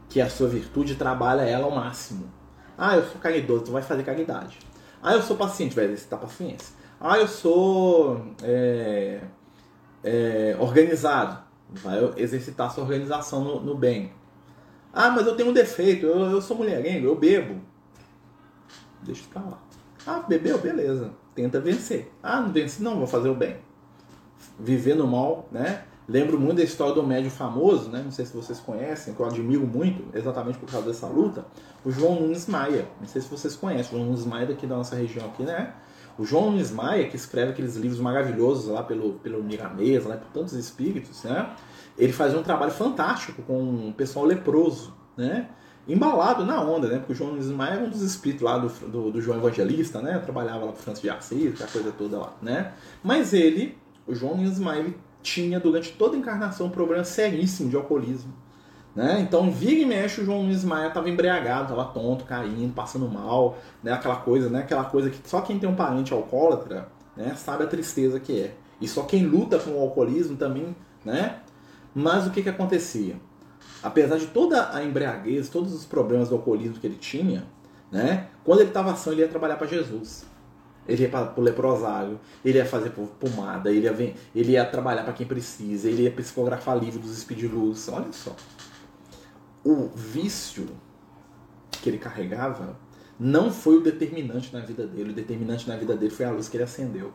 [0.09, 2.31] que é a sua virtude, e trabalha ela ao máximo.
[2.77, 4.59] Ah, eu sou caridoso, tu vai fazer caridade.
[5.03, 6.78] Ah, eu sou paciente, vai exercitar paciência.
[7.01, 9.21] Ah, eu sou é,
[10.03, 11.43] é, organizado.
[11.71, 14.13] Vai exercitar sua organização no, no, bem.
[14.93, 17.61] Ah, mas eu tenho um defeito, eu, eu sou mulherengo, eu bebo.
[19.03, 19.63] Deixa eu lá.
[20.07, 20.59] Ah, bebeu?
[20.59, 21.13] Beleza.
[21.35, 22.11] Tenta vencer.
[22.23, 22.83] Ah, não vence?
[22.83, 23.59] Não, vou fazer o bem.
[24.59, 25.85] Viver no mal, né?
[26.09, 28.01] Lembro muito da história do médium famoso, né?
[28.03, 31.45] Não sei se vocês conhecem, que eu admiro muito, exatamente por causa dessa luta,
[31.85, 32.89] o João Nunes Maia.
[32.99, 35.75] Não sei se vocês conhecem, o João Nunes Maia daqui da nossa região aqui, né?
[36.19, 40.29] O João Nunes Maia, que escreve aqueles livros maravilhosos lá pelo, pelo Miramês, né, por
[40.33, 41.55] tantos espíritos, né?
[41.97, 45.49] Ele fazia um trabalho fantástico com um pessoal leproso, né?
[45.87, 46.99] Embalado na onda, né?
[46.99, 50.03] Porque o João Nunes Maia era um dos espíritos lá do, do, do João Evangelista,
[50.03, 50.19] né?
[50.19, 52.73] Trabalhava lá com Francis de Assis, aquela coisa toda lá, né?
[53.03, 57.77] Mas ele, o João Nunes Maia, tinha durante toda a encarnação um problema seríssimo de
[57.77, 58.33] alcoolismo.
[58.99, 59.21] Né?
[59.21, 63.57] Então, vira e mexe, o João Luiz Maia estava embriagado, estava tonto, caindo, passando mal,
[63.81, 63.93] né?
[63.93, 64.59] aquela coisa, né?
[64.59, 67.33] aquela coisa que só quem tem um parente alcoólatra né?
[67.37, 68.55] sabe a tristeza que é.
[68.81, 71.39] E só quem luta com o alcoolismo também, né?
[71.95, 73.15] Mas o que, que acontecia?
[73.81, 77.45] Apesar de toda a embriaguez, todos os problemas do alcoolismo que ele tinha,
[77.93, 78.27] né?
[78.43, 80.27] Quando ele estava ação, ele ia trabalhar para Jesus.
[80.89, 85.13] Ele ia para o leprosário, ele ia fazer pomada, ele ia, ele ia trabalhar para
[85.13, 87.89] quem precisa, ele ia psicografar livro dos de luz.
[87.89, 88.35] Olha só
[89.71, 90.67] o vício
[91.71, 92.75] que ele carregava
[93.21, 95.11] não foi o determinante na vida dele.
[95.11, 97.13] O determinante na vida dele foi a luz que ele acendeu.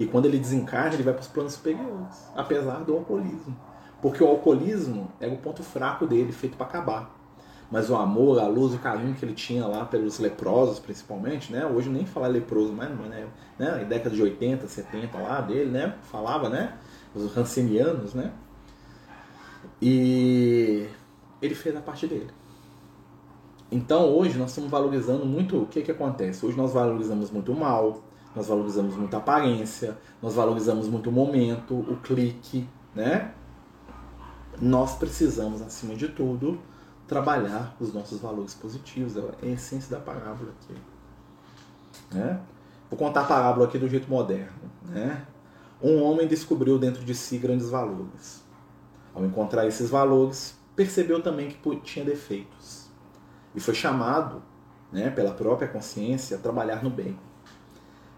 [0.00, 3.56] E quando ele desencarna, ele vai para os planos superiores, apesar do alcoolismo.
[4.02, 7.16] Porque o alcoolismo era o ponto fraco dele, feito para acabar.
[7.70, 11.64] Mas o amor, a luz, o carinho que ele tinha lá pelos leprosos, principalmente, né?
[11.64, 13.28] Hoje nem falar leproso, mas né?
[13.56, 13.70] né?
[13.70, 15.94] Na década de 80, 70 lá dele, né?
[16.10, 16.76] Falava, né?
[17.14, 18.32] Os rancenianos, né?
[19.80, 20.88] E
[21.40, 22.30] ele fez a parte dele.
[23.70, 26.44] Então hoje nós estamos valorizando muito o que, que acontece.
[26.44, 28.02] Hoje nós valorizamos muito o mal,
[28.34, 33.32] nós valorizamos muito a aparência, nós valorizamos muito o momento, o clique, né?
[34.60, 36.60] Nós precisamos, acima de tudo,
[37.06, 39.16] trabalhar os nossos valores positivos.
[39.16, 40.74] É a essência da parábola aqui.
[42.12, 42.40] Né?
[42.90, 44.70] Vou contar a parábola aqui do jeito moderno.
[44.82, 45.24] Né?
[45.82, 48.42] Um homem descobriu dentro de si grandes valores.
[49.14, 52.88] Ao encontrar esses valores, percebeu também que tinha defeitos
[53.54, 54.42] e foi chamado
[54.92, 57.18] né, pela própria consciência a trabalhar no bem,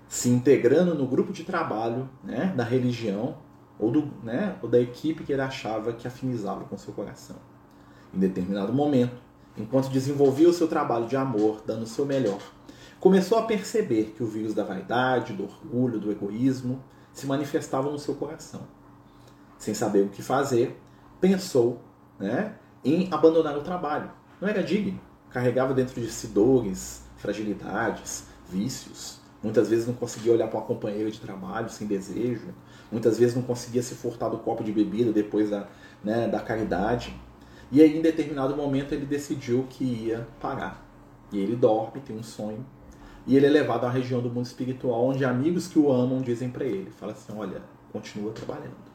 [0.08, 3.36] se integrando no grupo de trabalho né, da religião
[3.78, 7.36] ou, do, né, ou da equipe que ele achava que afinizava com seu coração.
[8.14, 9.16] Em determinado momento,
[9.56, 12.40] enquanto desenvolvia o seu trabalho de amor, dando o seu melhor,
[13.00, 17.98] começou a perceber que o vírus da vaidade, do orgulho, do egoísmo se manifestava no
[17.98, 18.62] seu coração.
[19.58, 20.78] Sem saber o que fazer,
[21.20, 21.80] pensou
[22.18, 24.10] né, em abandonar o trabalho.
[24.40, 25.00] Não era digno.
[25.30, 29.20] Carregava dentro de si dores, fragilidades, vícios.
[29.42, 32.54] muitas vezes não conseguia olhar para uma companheira de trabalho sem desejo,
[32.90, 35.68] muitas vezes não conseguia se furtar do copo de bebida depois da,
[36.02, 37.14] né, da caridade.
[37.70, 40.84] E aí, em determinado momento, ele decidiu que ia parar.
[41.32, 42.64] E ele dorme, tem um sonho,
[43.26, 46.48] e ele é levado à região do mundo espiritual, onde amigos que o amam dizem
[46.48, 47.60] para ele: fala assim, olha,
[47.92, 48.85] continua trabalhando.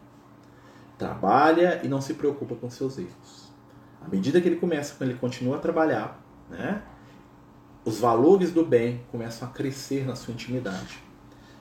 [1.01, 3.51] Trabalha e não se preocupa com seus erros.
[3.99, 6.83] À medida que ele começa, ele continua a trabalhar, né?
[7.83, 10.99] os valores do bem começam a crescer na sua intimidade.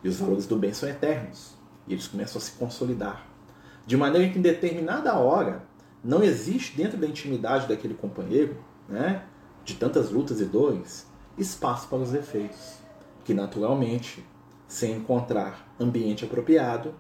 [0.05, 1.55] E os valores do bem são eternos.
[1.89, 3.27] E eles começam a se consolidar.
[3.87, 5.63] De maneira que em determinada hora
[6.05, 9.25] não existe dentro da intimidade daquele companheiro, né,
[9.65, 11.07] de tantas lutas e dores,
[11.39, 12.75] espaço para os defeitos,
[13.25, 14.23] que naturalmente,
[14.69, 16.95] sem encontrar ambiente apropriado,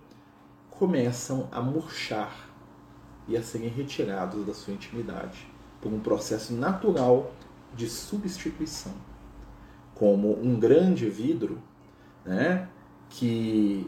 [0.81, 2.49] começam a murchar
[3.29, 5.47] e a serem retirados da sua intimidade
[5.79, 7.33] por um processo natural
[7.77, 8.95] de substituição
[9.95, 11.59] como um grande vidro,
[12.25, 12.66] né,
[13.11, 13.87] que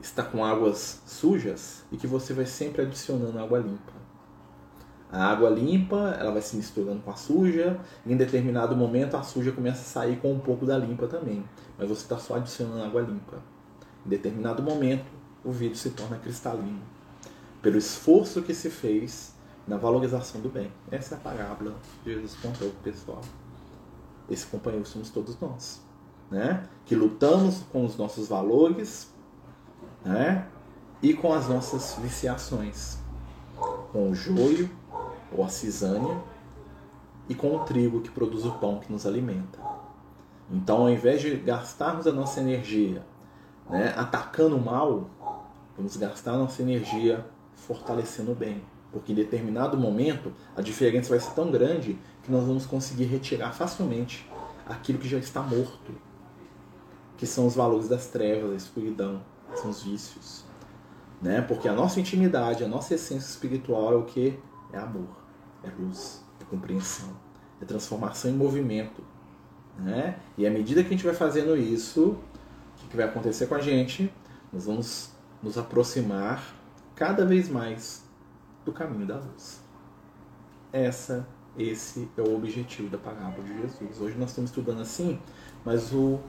[0.00, 3.92] está com águas sujas e que você vai sempre adicionando água limpa.
[5.12, 9.22] A água limpa, ela vai se misturando com a suja, e em determinado momento a
[9.22, 11.44] suja começa a sair com um pouco da limpa também,
[11.76, 13.36] mas você está só adicionando água limpa.
[14.06, 16.82] Em determinado momento, o vidro se torna cristalino,
[17.62, 19.34] pelo esforço que se fez
[19.66, 20.70] na valorização do bem.
[20.90, 23.20] Essa é a parábola que Jesus contou para o pessoal.
[24.28, 25.80] Esse companheiro somos todos nós,
[26.30, 26.68] né?
[26.84, 29.12] Que lutamos com os nossos valores,
[30.04, 30.46] né?
[31.02, 32.98] E com as nossas viciações,
[33.92, 34.70] com o joio
[35.32, 36.16] ou a cisânia
[37.28, 39.58] e com o trigo que produz o pão que nos alimenta.
[40.50, 43.04] Então, ao invés de gastarmos a nossa energia
[43.70, 45.08] né, atacando o mal,
[45.80, 48.62] vamos gastar nossa energia fortalecendo o bem.
[48.92, 53.52] Porque em determinado momento a diferença vai ser tão grande que nós vamos conseguir retirar
[53.52, 54.30] facilmente
[54.66, 55.92] aquilo que já está morto,
[57.16, 59.22] que são os valores das trevas, a escuridão,
[59.54, 60.44] são os vícios.
[61.22, 61.40] Né?
[61.40, 64.38] Porque a nossa intimidade, a nossa essência espiritual é o que?
[64.72, 65.08] É amor,
[65.64, 67.10] é luz, é compreensão,
[67.60, 69.02] é transformação em movimento.
[69.78, 70.18] Né?
[70.36, 72.18] E à medida que a gente vai fazendo isso,
[72.84, 74.12] o que vai acontecer com a gente?
[74.52, 75.10] Nós vamos
[75.42, 76.54] nos aproximar
[76.94, 78.04] cada vez mais
[78.64, 79.62] do caminho da luz.
[80.72, 81.26] Essa,
[81.56, 84.00] esse é o objetivo da parábola de Jesus.
[84.00, 85.18] Hoje nós estamos estudando assim,
[85.64, 86.20] mas o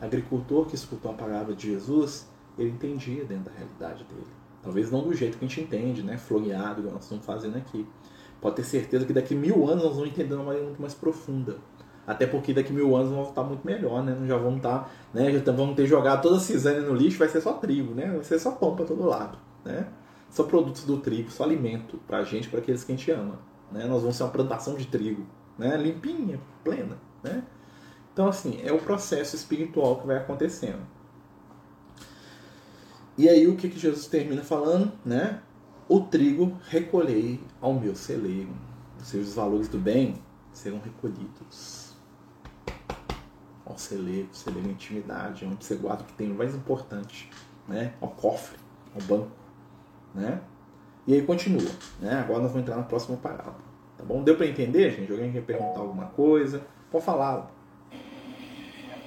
[0.00, 4.26] agricultor que escutou a palavra de Jesus, ele entendia dentro da realidade dele.
[4.62, 6.18] Talvez não do jeito que a gente entende, né?
[6.18, 7.86] Floreado, igual nós estamos fazendo aqui.
[8.40, 10.94] Pode ter certeza que daqui mil anos nós vamos entender de uma maneira muito mais
[10.94, 11.58] profunda.
[12.06, 14.16] Até porque daqui mil anos vamos estar muito melhor, né?
[14.26, 15.32] Já vamos estar, né?
[15.32, 18.06] Já vamos ter jogado toda a cisânia no lixo, vai ser só trigo, né?
[18.06, 19.86] Vai ser só pão para todo lado, né?
[20.36, 23.38] são produtos do trigo, só alimento para a gente, para aqueles que a gente ama.
[23.70, 23.86] Né?
[23.86, 25.26] Nós vamos ser uma plantação de trigo,
[25.58, 25.76] né?
[25.76, 26.98] limpinha, plena.
[27.22, 27.42] Né?
[28.12, 30.86] Então, assim, é o processo espiritual que vai acontecendo.
[33.16, 34.92] E aí, o que, que Jesus termina falando?
[35.04, 35.40] Né?
[35.88, 38.50] O trigo recolhei ao meu celeiro.
[38.98, 40.16] Ou seja, os valores do bem
[40.52, 41.85] serão recolhidos
[43.66, 47.28] ao celeiro, celeiro intimidade, onde você guarda o que tem o mais importante,
[47.66, 47.92] né?
[48.00, 48.56] ao cofre,
[48.94, 49.30] ao banco.
[50.14, 50.40] Né?
[51.06, 51.70] E aí continua.
[52.00, 52.12] Né?
[52.14, 53.66] Agora nós vamos entrar na próxima parábola.
[53.98, 54.22] Tá bom?
[54.22, 55.10] Deu para entender, gente?
[55.10, 56.62] Alguém quer perguntar alguma coisa?
[56.90, 57.50] Pode falar.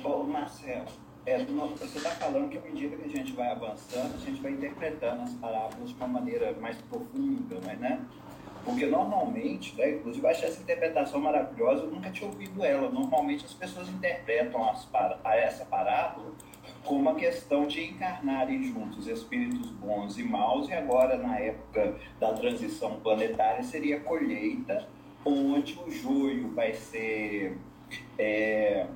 [0.04, 0.86] Ô, Marcelo,
[1.26, 4.52] é, você está falando que à medida que a gente vai avançando, a gente vai
[4.52, 8.02] interpretando as parábolas de uma maneira mais profunda, mas, né?
[8.70, 12.90] Porque normalmente, né, inclusive eu achei essa interpretação maravilhosa, eu nunca tinha ouvido ela.
[12.90, 14.88] Normalmente as pessoas interpretam as,
[15.26, 16.34] essa parábola
[16.84, 22.34] como uma questão de encarnarem juntos espíritos bons e maus, e agora, na época da
[22.34, 24.88] transição planetária, seria a colheita,
[25.26, 27.58] onde o joio vai ser
[28.18, 28.88] é,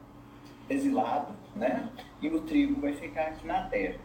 [0.70, 1.90] exilado, né?
[2.22, 4.00] e o trigo vai ficar aqui na Terra.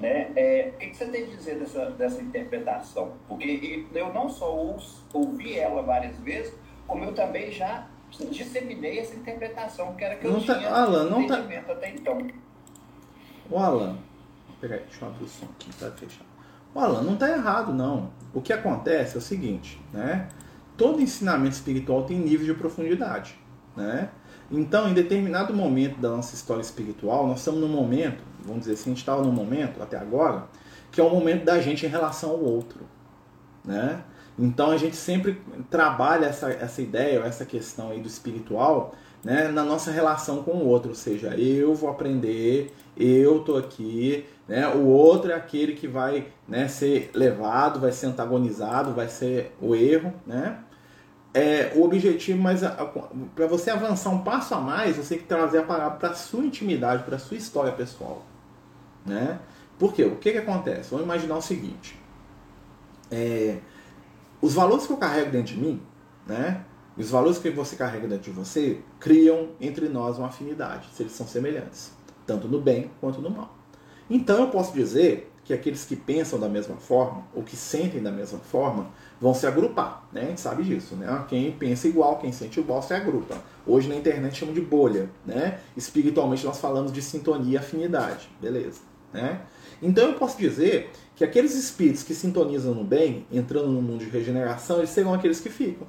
[0.00, 0.32] Né?
[0.34, 3.12] É, o que você tem a dizer dessa, dessa interpretação?
[3.28, 4.78] Porque eu não só
[5.12, 6.54] ouvi ela várias vezes,
[6.86, 7.86] como eu também já
[8.30, 11.36] disseminei essa interpretação, que era que eu não tá- tinha tá, Alan, não tá,
[11.68, 12.26] até então.
[13.50, 13.98] O Alan,
[14.60, 16.24] peraí, deixa eu abrir o som aqui para fechar.
[16.74, 18.10] O Alan não está errado, não.
[18.32, 20.28] O que acontece é o seguinte, né?
[20.76, 23.38] Todo ensinamento espiritual tem nível de profundidade,
[23.76, 24.08] né?
[24.50, 28.90] Então, em determinado momento da nossa história espiritual, nós estamos num momento, vamos dizer assim,
[28.90, 30.44] a gente estava num momento, até agora,
[30.90, 32.80] que é o momento da gente em relação ao outro,
[33.64, 34.02] né?
[34.38, 39.62] Então, a gente sempre trabalha essa, essa ideia, essa questão aí do espiritual, né, na
[39.62, 44.86] nossa relação com o outro, ou seja, eu vou aprender, eu tô aqui, né, o
[44.86, 50.12] outro é aquele que vai né, ser levado, vai ser antagonizado, vai ser o erro,
[50.26, 50.58] né?
[51.32, 52.62] É, o objetivo, mas
[53.34, 56.14] para você avançar um passo a mais, você tem que trazer a palavra para a
[56.14, 58.24] sua intimidade, para a sua história pessoal.
[59.06, 59.38] Né?
[59.78, 60.04] Por quê?
[60.04, 60.90] O que, que acontece?
[60.90, 61.98] Vamos imaginar o seguinte.
[63.10, 63.58] É,
[64.42, 65.82] os valores que eu carrego dentro de mim,
[66.26, 66.64] né?
[66.96, 71.12] Os valores que você carrega dentro de você criam entre nós uma afinidade, se eles
[71.12, 71.92] são semelhantes,
[72.26, 73.56] tanto no bem quanto no mal.
[74.08, 78.10] Então eu posso dizer que aqueles que pensam da mesma forma, ou que sentem da
[78.10, 78.88] mesma forma,
[79.20, 80.22] vão se agrupar, né?
[80.22, 81.24] A gente sabe disso, né?
[81.28, 83.36] Quem pensa igual, quem sente igual, se agrupa.
[83.66, 85.60] Hoje na internet chamam de bolha, né?
[85.76, 88.80] Espiritualmente nós falamos de sintonia e afinidade, beleza,
[89.12, 89.42] né?
[89.82, 94.10] Então eu posso dizer que aqueles espíritos que sintonizam no bem, entrando no mundo de
[94.10, 95.86] regeneração, eles serão aqueles que ficam.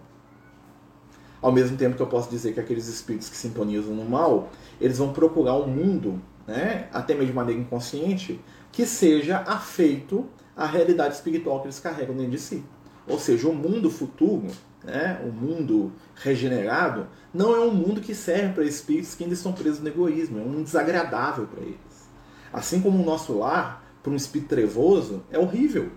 [1.42, 4.98] Ao mesmo tempo que eu posso dizer que aqueles espíritos que sintonizam no mal, eles
[4.98, 8.40] vão procurar um mundo, né, até mesmo de maneira inconsciente,
[8.72, 10.26] que seja afeito
[10.56, 12.64] à realidade espiritual que eles carregam dentro de si.
[13.08, 14.48] Ou seja, o mundo futuro,
[14.84, 19.54] né, o mundo regenerado, não é um mundo que serve para espíritos que ainda estão
[19.54, 22.10] presos no egoísmo, é um mundo desagradável para eles.
[22.52, 25.92] Assim como o nosso lar, para um espírito trevoso, é horrível.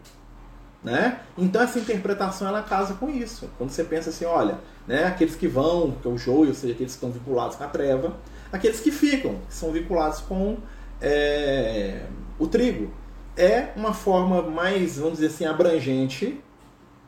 [0.83, 1.21] Né?
[1.39, 3.49] Então essa interpretação ela casa com isso.
[3.57, 6.75] Quando você pensa assim, olha, né, aqueles que vão, que é o joio, ou seja,
[6.75, 8.15] aqueles que estão vinculados com a treva,
[8.53, 10.59] aqueles que ficam, que são vinculados com
[11.01, 12.05] é,
[12.39, 12.91] o trigo.
[13.37, 16.41] É uma forma mais, vamos dizer assim, abrangente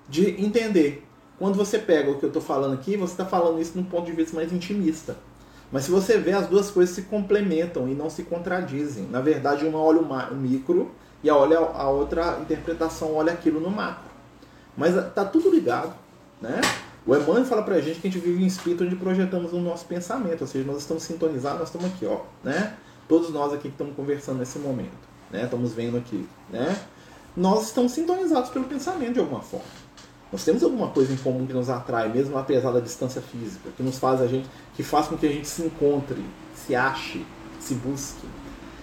[0.08, 1.04] de entender.
[1.38, 4.06] Quando você pega o que eu estou falando aqui, você está falando isso num ponto
[4.06, 5.16] de vista mais intimista.
[5.70, 9.04] Mas se você vê, as duas coisas se complementam e não se contradizem.
[9.10, 10.90] Na verdade, uma olha o micro
[11.22, 14.08] e a, olha, a outra interpretação olha aquilo no macro.
[14.76, 15.92] Mas está tudo ligado.
[16.40, 16.60] Né?
[17.06, 19.84] O Emmanuel fala pra gente que a gente vive em espírito onde projetamos o nosso
[19.86, 22.76] pensamento, ou seja, nós estamos sintonizados, nós estamos aqui, ó, né?
[23.08, 24.90] Todos nós aqui que estamos conversando nesse momento,
[25.30, 25.44] né?
[25.44, 26.76] Estamos vendo aqui, né?
[27.36, 29.66] Nós estamos sintonizados pelo pensamento de alguma forma.
[30.32, 33.82] Nós temos alguma coisa em comum que nos atrai, mesmo apesar da distância física, que
[33.82, 36.24] nos faz a gente, que faz com que a gente se encontre,
[36.54, 37.24] se ache,
[37.60, 38.26] se busque.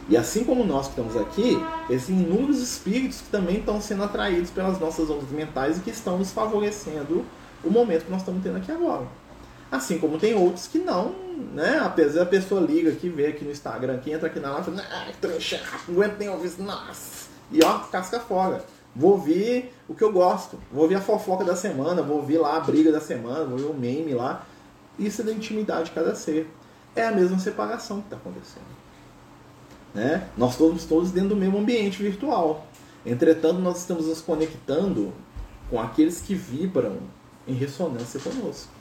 [0.09, 1.57] E assim como nós que estamos aqui,
[1.89, 6.17] existem inúmeros espíritos que também estão sendo atraídos pelas nossas ondas mentais e que estão
[6.17, 7.25] nos favorecendo
[7.63, 9.05] o momento que nós estamos tendo aqui agora.
[9.71, 11.15] Assim como tem outros que não,
[11.53, 11.79] né?
[11.83, 15.07] Apesar da pessoa liga aqui, vê aqui no Instagram, que entra aqui na live ah,
[15.19, 17.27] trouxa, não aguento nem ouvir isso, nossa.
[17.51, 18.63] E ó, casca fora.
[18.95, 20.59] Vou ouvir o que eu gosto.
[20.71, 23.65] Vou ouvir a fofoca da semana, vou ouvir lá a briga da semana, vou ouvir
[23.65, 24.45] o meme lá.
[24.97, 26.47] Isso é da intimidade de cada ser.
[26.95, 28.83] É a mesma separação que está acontecendo.
[29.93, 30.27] Né?
[30.37, 32.65] Nós estamos todos dentro do mesmo ambiente virtual.
[33.05, 35.11] Entretanto, nós estamos nos conectando
[35.69, 36.97] com aqueles que vibram
[37.47, 38.71] em ressonância conosco.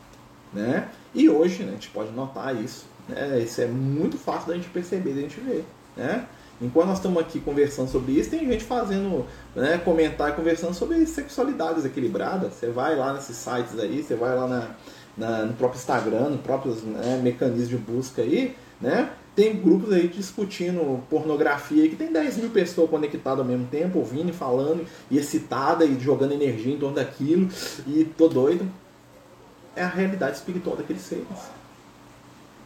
[0.53, 0.89] Né?
[1.15, 2.87] E hoje né, a gente pode notar isso.
[3.09, 3.41] Né?
[3.41, 5.65] Isso é muito fácil da gente perceber, da gente ver.
[5.97, 6.27] Né?
[6.63, 11.75] Enquanto nós estamos aqui conversando sobre isso, tem gente fazendo né, comentário, conversando sobre sexualidade
[11.75, 12.49] desequilibrada.
[12.51, 14.71] Você vai lá nesses sites aí, você vai lá na,
[15.17, 19.11] na no próprio Instagram, no próprio né, mecanismo de busca aí, né?
[19.35, 24.29] Tem grupos aí discutindo pornografia que tem 10 mil pessoas conectadas ao mesmo tempo, ouvindo
[24.29, 27.49] e falando, e excitada e jogando energia em torno daquilo,
[27.87, 28.71] e tô doido.
[29.75, 31.25] É a realidade espiritual daqueles seres.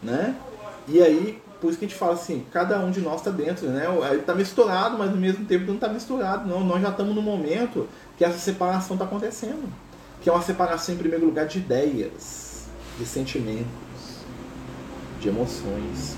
[0.03, 0.35] Né?
[0.89, 3.69] E aí, por isso que a gente fala assim, cada um de nós está dentro,
[3.69, 3.85] né?
[4.19, 6.49] Está misturado, mas ao mesmo tempo não está misturado.
[6.49, 9.73] Não, nós já estamos no momento que essa separação está acontecendo.
[10.21, 12.67] Que é uma separação, em primeiro lugar, de ideias,
[12.99, 13.67] de sentimentos,
[15.21, 16.17] de emoções.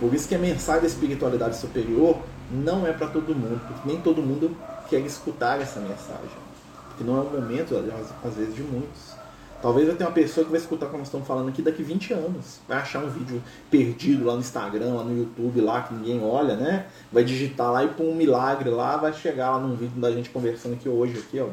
[0.00, 2.18] Por isso que a mensagem da espiritualidade superior
[2.50, 4.56] não é para todo mundo, porque nem todo mundo
[4.88, 6.46] quer escutar essa mensagem.
[6.88, 7.76] Porque não é o momento,
[8.24, 9.16] às vezes, de muitos.
[9.62, 12.12] Talvez vai ter uma pessoa que vai escutar como nós estamos falando aqui daqui 20
[12.12, 12.60] anos.
[12.68, 16.56] Vai achar um vídeo perdido lá no Instagram, lá no YouTube, lá que ninguém olha,
[16.56, 16.86] né?
[17.10, 20.30] Vai digitar lá e por um milagre lá, vai chegar lá num vídeo da gente
[20.30, 21.46] conversando aqui hoje, aqui, ó.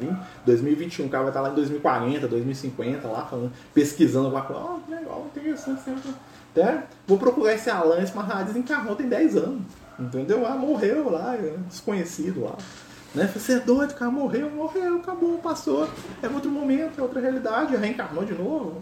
[0.46, 4.78] 2021, o cara vai estar lá em 2040, 2050, lá falando, pesquisando lá, falando, ó,
[4.78, 6.12] oh, legal, interessante sempre.
[7.08, 9.62] Vou procurar esse Alan, esse Maharaji desencarnou tem 10 anos.
[10.00, 10.46] Entendeu?
[10.46, 12.58] Ah, morreu lá, é desconhecido lá.
[13.14, 13.30] Né?
[13.34, 15.88] Você é doido, cara morreu, morreu, acabou, passou.
[16.22, 18.82] É outro momento, é outra realidade, reencarnou de novo.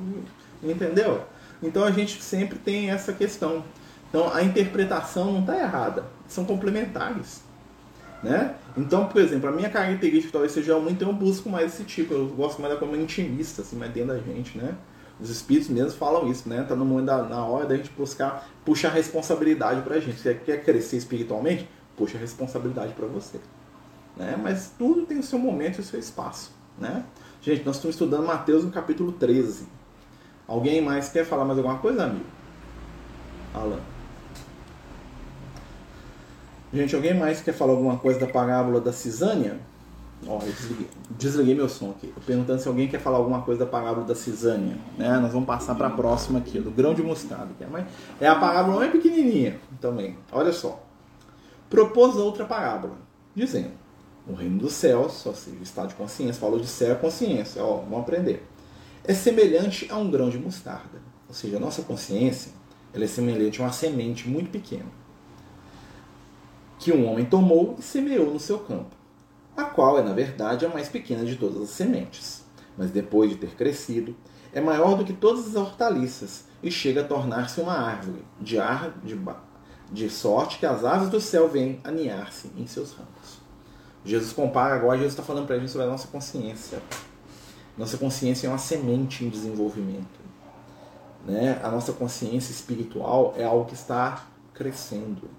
[0.63, 1.23] Entendeu?
[1.61, 3.63] Então a gente sempre tem essa questão.
[4.09, 7.43] Então a interpretação não está errada, são complementares.
[8.23, 8.55] Né?
[8.77, 12.27] Então, por exemplo, a minha característica talvez seja muito, eu busco mais esse tipo, eu
[12.27, 14.75] gosto mais da forma intimista, assim, mais dentro da gente, né?
[15.19, 16.63] Os espíritos mesmo falam isso, né?
[16.67, 20.19] Tá no momento da, na hora da gente buscar, puxar responsabilidade pra gente.
[20.19, 21.67] Você quer crescer espiritualmente?
[21.97, 23.39] Puxa responsabilidade para você.
[24.15, 24.39] Né?
[24.41, 26.51] Mas tudo tem o seu momento e o seu espaço.
[26.77, 27.03] Né?
[27.41, 29.67] Gente, nós estamos estudando Mateus no capítulo 13.
[30.47, 32.25] Alguém mais quer falar mais alguma coisa, amigo?
[33.53, 33.79] Alan.
[36.73, 39.59] Gente, alguém mais quer falar alguma coisa da parábola da cisânia?
[40.27, 42.07] Ó, eu desliguei, desliguei meu som aqui.
[42.07, 44.77] Tô perguntando se alguém quer falar alguma coisa da parábola da cisânia.
[44.97, 45.17] Né?
[45.19, 47.49] Nós vamos passar para a próxima aqui, do grão de mostarda.
[47.59, 50.17] É, é a parábola mais pequenininha também.
[50.31, 50.81] Olha só.
[51.69, 52.93] Propôs outra parábola,
[53.35, 53.71] dizendo:
[54.27, 57.63] O reino dos céus, ou seja, o estado de consciência, falou de céu e consciência.
[57.63, 58.47] Ó, vamos aprender.
[59.03, 61.01] É semelhante a um grão de mostarda.
[61.27, 62.51] Ou seja, a nossa consciência
[62.93, 65.01] ela é semelhante a uma semente muito pequena
[66.81, 68.95] que um homem tomou e semeou no seu campo
[69.55, 72.43] a qual é, na verdade, a mais pequena de todas as sementes.
[72.75, 74.15] Mas depois de ter crescido,
[74.51, 78.97] é maior do que todas as hortaliças e chega a tornar-se uma árvore, de, ar,
[79.03, 79.19] de,
[79.91, 83.11] de sorte que as aves do céu vêm aninhar-se em seus ramos.
[84.03, 86.79] Jesus compara agora, Jesus está falando para a gente sobre a nossa consciência.
[87.77, 90.19] Nossa consciência é uma semente em desenvolvimento.
[91.25, 91.59] Né?
[91.63, 95.29] A nossa consciência espiritual é algo que está crescendo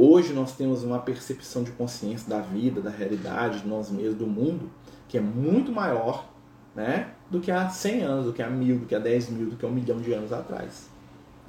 [0.00, 4.28] Hoje nós temos uma percepção de consciência da vida, da realidade, de nós mesmos, do
[4.28, 4.70] mundo,
[5.08, 6.24] que é muito maior
[6.72, 9.50] né, do que há 100 anos, do que há mil, do que há 10 mil,
[9.50, 10.88] do que há um milhão de anos atrás.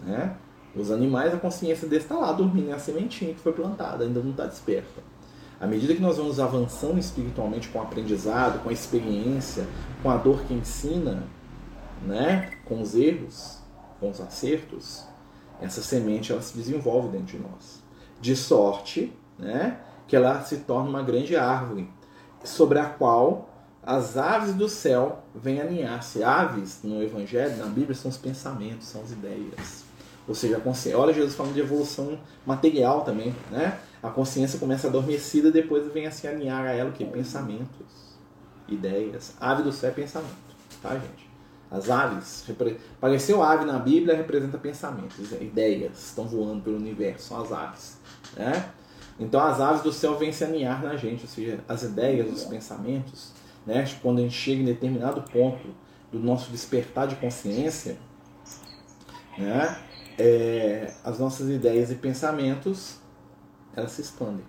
[0.04, 0.36] Né?
[0.76, 4.20] Os animais, a consciência deles está lá dormindo, é a sementinha que foi plantada, ainda
[4.20, 5.04] não está desperta.
[5.60, 9.68] À medida que nós vamos avançando espiritualmente com o aprendizado, com a experiência,
[10.02, 11.24] com a dor que ensina,
[12.06, 13.60] né, com os erros,
[14.00, 15.06] com os acertos,
[15.62, 17.90] essa semente ela se desenvolve dentro de nós
[18.22, 21.90] de sorte, né, que ela se torna uma grande árvore,
[22.44, 23.50] sobre a qual
[23.84, 26.24] as aves do céu vêm aninhar-se.
[26.24, 29.89] Aves, no Evangelho, na Bíblia, são os pensamentos, são as ideias.
[30.30, 30.98] Ou seja, a consciência.
[30.98, 33.80] Olha Jesus falando de evolução material também, né?
[34.02, 37.04] A consciência começa adormecida, depois vem a se alinhar a ela o que?
[37.04, 38.16] Pensamentos,
[38.68, 39.34] ideias.
[39.42, 40.30] Ave do céu é pensamento,
[40.84, 41.28] tá, gente?
[41.72, 42.46] As aves,
[42.98, 47.98] apareceu ave na Bíblia, representa pensamentos, ideias, estão voando pelo universo, são as aves.
[48.36, 48.70] Né?
[49.20, 52.44] Então as aves do céu vêm se aninhar na gente, ou seja, as ideias, os
[52.46, 53.34] pensamentos,
[53.66, 53.84] né?
[54.02, 55.68] quando a gente chega em determinado ponto
[56.12, 57.98] do nosso despertar de consciência,
[59.38, 59.89] né?
[60.20, 63.00] É, as nossas ideias e pensamentos
[63.74, 64.44] elas se expandem.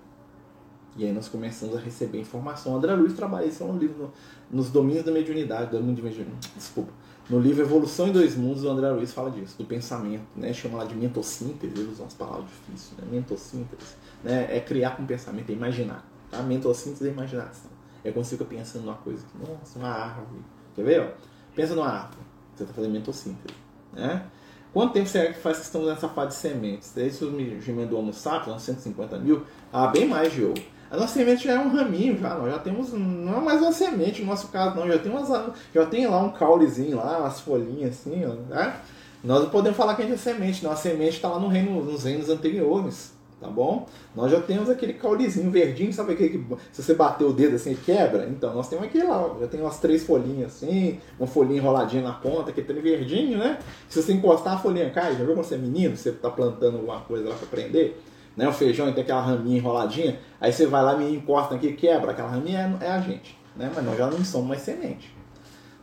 [0.97, 2.75] E aí nós começamos a receber informação.
[2.77, 4.13] André Luiz trabalha isso no livro
[4.51, 6.27] Nos Domínios da Mediunidade, do mundo de.
[6.57, 6.93] Desculpa.
[7.29, 10.53] No livro Evolução em Dois Mundos, o André Luiz fala disso, do pensamento, né?
[10.53, 13.07] Chama lá de mentossíntese, ele usa umas palavras difíceis, né?
[13.09, 13.95] Mentossíntese,
[14.25, 14.57] né?
[14.57, 16.43] É criar com pensamento, é imaginar, tá?
[16.43, 17.71] Mentossíntese é imaginação.
[18.03, 20.43] É quando você fica pensando numa coisa, nossa, uma árvore.
[20.75, 21.11] Quer ver, ó?
[21.55, 22.19] Pensa numa árvore,
[22.53, 23.55] você está fazendo mentossíntese,
[23.93, 24.27] né?
[24.73, 26.93] Quanto tempo será que faz que estamos nessa fase de sementes?
[26.95, 30.63] Desde o surgimento do Homo sapiens, 150 mil, há bem mais de ouro.
[30.91, 33.73] A nossa semente já é um raminho, já, nós já temos, não é mais uma
[33.73, 35.29] semente no nosso caso, não, já tem, umas,
[35.73, 38.77] já tem lá um caulezinho lá, umas folhinhas assim, ó, né?
[39.23, 41.47] Nós não podemos falar que a gente é semente, não, a semente está lá no
[41.47, 43.87] reino, nos reinos anteriores, tá bom?
[44.15, 47.75] Nós já temos aquele caulezinho verdinho, sabe aquele que se você bater o dedo assim
[47.75, 48.27] quebra?
[48.29, 52.13] Então, nós temos aquele lá, já tem umas três folhinhas assim, uma folhinha enroladinha na
[52.13, 53.59] ponta, que tem verdinho, né?
[53.89, 56.77] Se você encostar a folhinha cai, já viu quando você é menino, você está plantando
[56.77, 57.97] alguma coisa lá para prender?
[58.37, 58.49] né?
[58.49, 62.31] O feijão tem aquela raminha enroladinha, aí você vai lá, me encosta aqui, quebra aquela
[62.31, 63.71] raminha, é, é a gente, né?
[63.75, 65.15] Mas nós já não somos mais semente,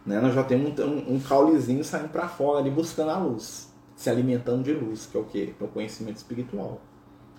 [0.06, 0.20] né?
[0.20, 4.10] Nós já temos um, um, um caulezinho saindo para fora ali buscando a luz, se
[4.10, 5.54] alimentando de luz, que é o que?
[5.60, 6.82] É o conhecimento espiritual,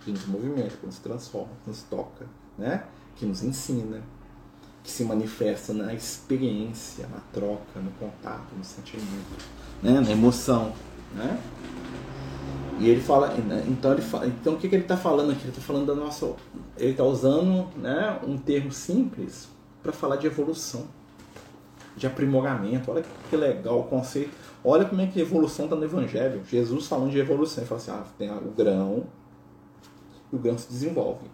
[0.09, 2.85] que nos movimenta, que nos transforma, que nos toca, né?
[3.17, 4.03] Que nos ensina,
[4.83, 9.45] que se manifesta na experiência, na troca, no contato, no sentimento,
[9.83, 10.01] né?
[10.01, 10.73] na emoção,
[11.15, 11.39] né?
[12.81, 13.35] E ele fala,
[13.67, 15.43] então ele fala, então o que, que ele está falando aqui?
[15.43, 16.33] Ele está falando da nossa,
[16.77, 19.49] ele está usando, né, um termo simples
[19.83, 20.87] para falar de evolução,
[21.97, 22.93] de aprimoramento.
[22.93, 24.31] Olha que legal o conceito.
[24.63, 26.41] Olha como é que a evolução está no Evangelho.
[26.49, 29.07] Jesus falando de evolução, ele fala assim, ah, tem o grão
[30.33, 31.27] e o grão se desenvolve.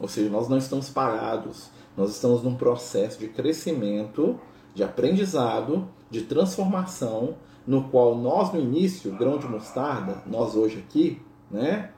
[0.00, 4.38] Ou seja, nós não estamos parados, nós estamos num processo de crescimento,
[4.74, 11.22] de aprendizado, de transformação no qual nós no início, grão de mostarda, nós hoje aqui,
[11.50, 11.90] né,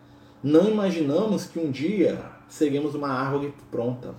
[0.43, 4.15] não imaginamos que um dia seremos uma árvore pronta,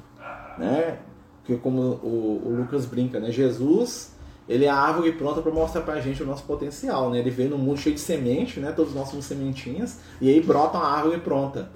[0.57, 0.99] né?
[1.45, 3.31] Que como o, o Lucas brinca, né?
[3.31, 4.13] Jesus,
[4.49, 7.19] ele é a árvore pronta para mostrar para a gente o nosso potencial, né?
[7.19, 8.71] Ele veio no mundo cheio de semente, né?
[8.71, 11.71] Todos nós somos sementinhas e aí brota uma árvore pronta.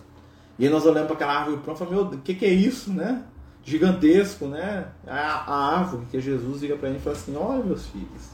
[0.60, 2.50] E aí nós olhamos para aquela árvore pronta e falamos, meu, o que, que é
[2.50, 3.24] isso, né?
[3.64, 4.88] Gigantesco, né?
[5.08, 8.32] A, a árvore que Jesus liga para gente e fala assim, olha meus filhos,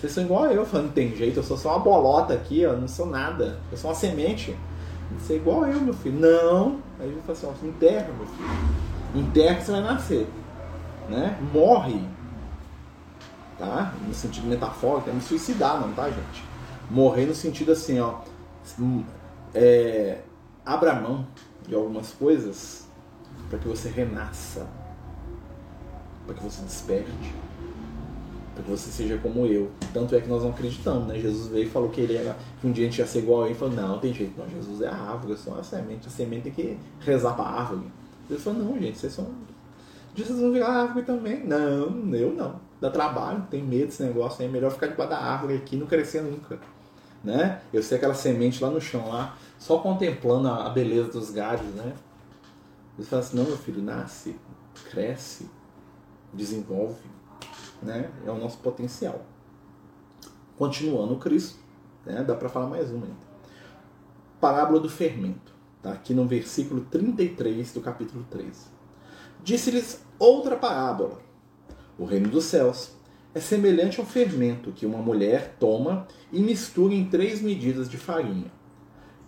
[0.00, 2.74] vocês são igual a eu, falando, tem jeito, eu sou só uma bolota aqui, eu
[2.80, 3.58] não sou nada.
[3.70, 4.56] Eu sou uma semente.
[5.18, 6.18] Você é igual a eu, meu filho.
[6.18, 6.78] Não.
[6.98, 8.48] Aí ele fala assim, ó, enterra, meu filho.
[9.14, 10.26] Enterra que você vai nascer.
[11.06, 11.38] Né?
[11.52, 12.00] Morre.
[13.58, 13.92] Tá?
[14.08, 16.44] No sentido metafórico, é me suicidar, não, tá, gente?
[16.88, 18.20] Morrer no sentido assim, ó.
[19.54, 20.20] É,
[20.70, 21.26] abra mão
[21.66, 22.88] de algumas coisas
[23.48, 24.66] para que você renasça.
[26.26, 27.34] para que você desperte,
[28.54, 29.70] para que você seja como eu.
[29.92, 31.18] Tanto é que nós não acreditamos, né?
[31.18, 33.42] Jesus veio e falou que ele era que um dia a gente ia ser igual
[33.42, 35.62] a ele, e falou: "Não, tem jeito, não, Jesus é a árvore, eu sou a
[35.64, 37.90] semente, a semente tem que rezar para a árvore".
[38.28, 39.26] Ele falou: "Não, gente, vocês são
[40.14, 41.44] Jesus vão virar árvore também".
[41.44, 42.60] Não, eu não.
[42.80, 45.78] Dá trabalho, tem medo desse negócio aí, é melhor ficar debaixo da árvore aqui e
[45.78, 46.58] não crescer nunca.
[47.22, 47.60] Né?
[47.72, 51.94] Eu sei aquela semente lá no chão lá, só contemplando a beleza dos galhos, né?
[52.98, 54.36] Ele fala assim, não meu filho, nasce,
[54.90, 55.50] cresce,
[56.32, 57.08] desenvolve,
[57.82, 58.10] né?
[58.26, 59.22] É o nosso potencial.
[60.56, 61.58] Continuando o Cristo,
[62.04, 62.22] né?
[62.22, 63.30] dá para falar mais uma ainda.
[64.40, 65.52] Parábola do fermento,
[65.82, 65.92] tá?
[65.92, 68.66] aqui no versículo 33 do capítulo 13.
[69.42, 71.18] Disse-lhes outra parábola.
[71.98, 72.92] O reino dos céus
[73.34, 78.50] é semelhante ao fermento que uma mulher toma e mistura em três medidas de farinha,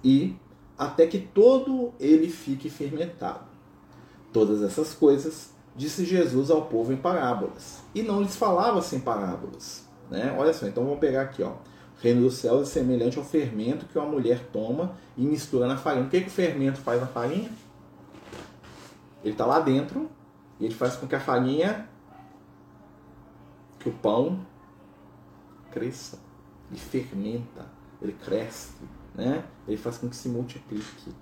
[0.03, 0.35] e
[0.77, 3.47] até que todo ele fique fermentado.
[4.33, 9.87] Todas essas coisas disse Jesus ao povo em parábolas, e não lhes falava sem parábolas.
[10.11, 10.35] Né?
[10.39, 11.51] Olha só, então vamos pegar aqui, ó.
[11.51, 15.77] O reino dos céus é semelhante ao fermento que uma mulher toma e mistura na
[15.77, 16.07] farinha.
[16.07, 17.51] O que, que o fermento faz na farinha?
[19.23, 20.11] Ele está lá dentro
[20.59, 21.89] e ele faz com que a farinha,
[23.83, 24.47] que o pão
[25.73, 26.19] cresça,
[26.71, 27.67] ele fermenta,
[28.01, 28.73] ele cresce,
[29.15, 29.45] né?
[29.67, 31.13] ele faz com que se multiplique.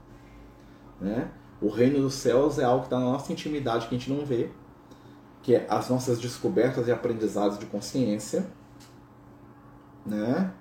[1.00, 1.30] Né?
[1.60, 4.26] O reino dos céus é algo que está na nossa intimidade que a gente não
[4.26, 4.50] vê,
[5.42, 8.46] que é as nossas descobertas e aprendizados de consciência,
[10.04, 10.52] né?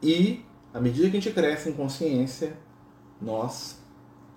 [0.00, 2.56] E à medida que a gente cresce em consciência,
[3.20, 3.78] nós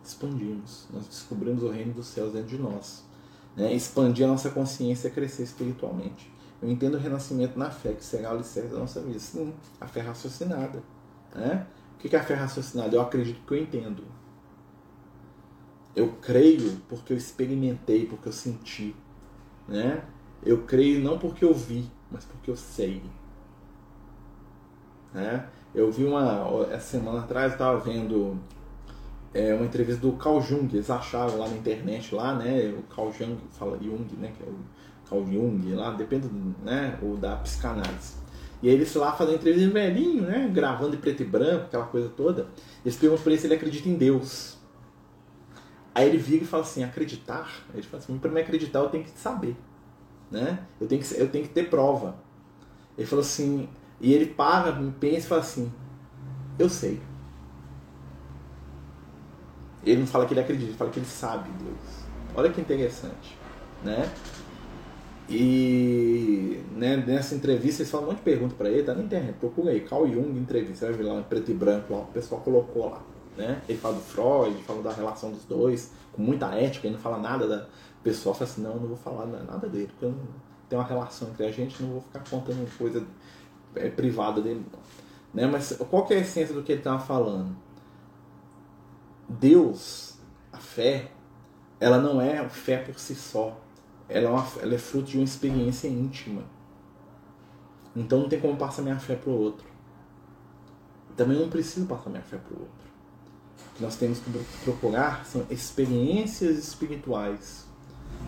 [0.03, 3.03] expandimos, nós descobrimos o reino dos céus dentro de nós,
[3.55, 3.71] né?
[3.73, 6.30] Expandir a nossa consciência e crescer espiritualmente.
[6.61, 9.17] Eu entendo o renascimento na fé, que será o alicerce da nossa vida.
[9.17, 10.83] Sim, a fé raciocinada.
[11.33, 11.65] Né?
[11.95, 12.95] O que é a fé raciocinada?
[12.95, 14.03] Eu acredito que eu entendo.
[15.95, 18.95] Eu creio porque eu experimentei, porque eu senti.
[19.67, 20.03] Né?
[20.43, 23.01] Eu creio não porque eu vi, mas porque eu sei.
[25.13, 25.47] Né?
[25.73, 26.67] Eu vi uma.
[26.71, 28.37] Essa semana atrás eu estava vendo
[29.33, 32.73] é, uma entrevista do Carl Jung, eles acharam lá na internet, lá, né?
[32.77, 34.33] O Carl Jung fala Jung, né?
[34.37, 34.55] Que é o
[35.11, 36.29] Carl Jung, lá, depende,
[36.63, 36.97] né?
[37.01, 38.13] O da psicanálise.
[38.63, 40.49] E aí eles lá fazendo entrevista velhinho, né?
[40.53, 42.47] Gravando em preto e branco, aquela coisa toda.
[42.85, 44.57] Eles perguntam pra ele se ele acredita em Deus.
[45.93, 47.51] Aí ele vira e fala assim, acreditar?
[47.73, 49.57] Ele fala assim, para me acreditar eu tenho que saber,
[50.31, 50.59] né?
[50.79, 52.15] Eu tenho que, eu tenho que ter prova.
[52.97, 53.67] Ele falou assim,
[53.99, 55.73] e ele para, pensa e fala assim,
[56.57, 57.01] eu sei.
[59.83, 62.05] Ele não fala que ele acredita, ele fala que ele sabe Deus.
[62.35, 63.37] Olha que interessante,
[63.83, 64.09] né?
[65.33, 69.37] E né, nessa entrevista eles falam um monte de perguntas para ele, tá na internet,
[69.39, 72.41] procura aí, Carl Jung entrevista, vai ver lá em preto e branco, lá, o pessoal
[72.41, 73.01] colocou lá.
[73.37, 73.61] Né?
[73.69, 77.17] Ele fala do Freud, fala da relação dos dois, com muita ética, ele não fala
[77.17, 77.63] nada da.
[77.99, 80.19] O pessoal fala assim, não, eu não vou falar nada dele, porque eu não
[80.67, 83.05] tenho uma relação entre a gente, não vou ficar contando coisa
[83.75, 84.65] é, privada dele.
[85.33, 85.47] Né?
[85.47, 87.55] Mas qual que é a essência do que ele estava falando?
[89.29, 90.17] Deus,
[90.51, 91.09] a fé,
[91.79, 93.60] ela não é fé por si só.
[94.11, 96.43] Ela é, uma, ela é fruto de uma experiência íntima.
[97.95, 99.65] Então não tem como passar minha fé para o outro.
[101.15, 102.81] Também não preciso passar minha fé para o outro
[103.75, 104.31] que nós temos que
[104.63, 107.65] procurar são experiências espirituais.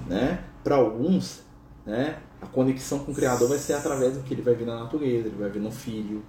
[0.07, 0.43] Né?
[0.63, 1.41] Para alguns,
[1.85, 4.83] né, a conexão com o Criador vai ser através do que ele vai ver na
[4.83, 6.23] natureza, ele vai ver no filho.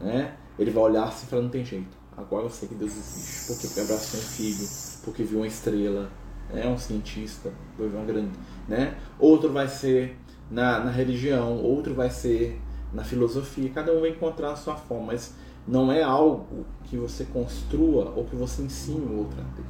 [0.00, 0.36] Né?
[0.58, 3.46] Ele vai olhar assim e falar: não tem jeito, agora eu sei que Deus existe,
[3.46, 4.68] porque abraçou um filho,
[5.04, 6.10] porque viu uma estrela,
[6.52, 8.32] é um cientista, uma grande.
[8.68, 8.96] Né?
[9.18, 10.16] Outro vai ser
[10.50, 12.60] na, na religião, outro vai ser
[12.92, 15.34] na filosofia, cada um vai encontrar a sua forma, mas
[15.66, 19.64] não é algo que você construa ou que você ensine o outro a ter.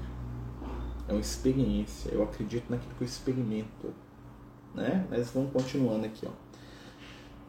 [1.09, 2.11] É uma experiência.
[2.11, 3.95] Eu acredito naquilo que eu experimento.
[4.75, 5.07] Né?
[5.09, 6.27] Mas vamos continuando aqui.
[6.27, 6.31] Ó.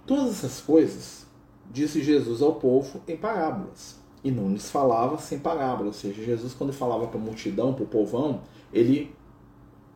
[0.06, 1.26] Todas essas coisas
[1.72, 4.00] disse Jesus ao povo em parábolas.
[4.26, 5.96] E não lhes falava sem parábolas.
[5.96, 8.42] Ou seja, Jesus, quando falava para a multidão, para o povão,
[8.74, 9.16] ele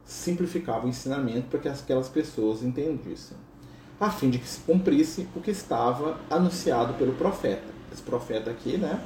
[0.05, 3.37] simplificava o ensinamento para que aquelas pessoas entendissem,
[3.99, 8.77] a fim de que se cumprisse o que estava anunciado pelo profeta esse profeta aqui,
[8.77, 9.01] né?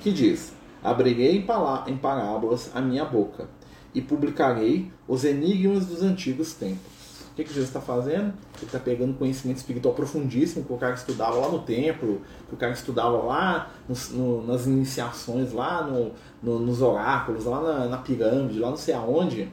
[0.00, 0.52] Que diz:
[0.82, 1.44] Abrirei
[1.86, 3.48] em parábolas a minha boca
[3.94, 6.91] e publicarei os enigmas dos antigos tempos.
[7.32, 8.34] O que, que Jesus está fazendo?
[8.56, 12.58] Ele está pegando conhecimento espiritual profundíssimo que o cara estudava lá no templo, que o
[12.58, 13.70] cara estudava lá
[14.10, 16.12] no, nas iniciações, lá no,
[16.42, 19.50] no, nos oráculos, lá na, na, pirâmide, lá não sei aonde.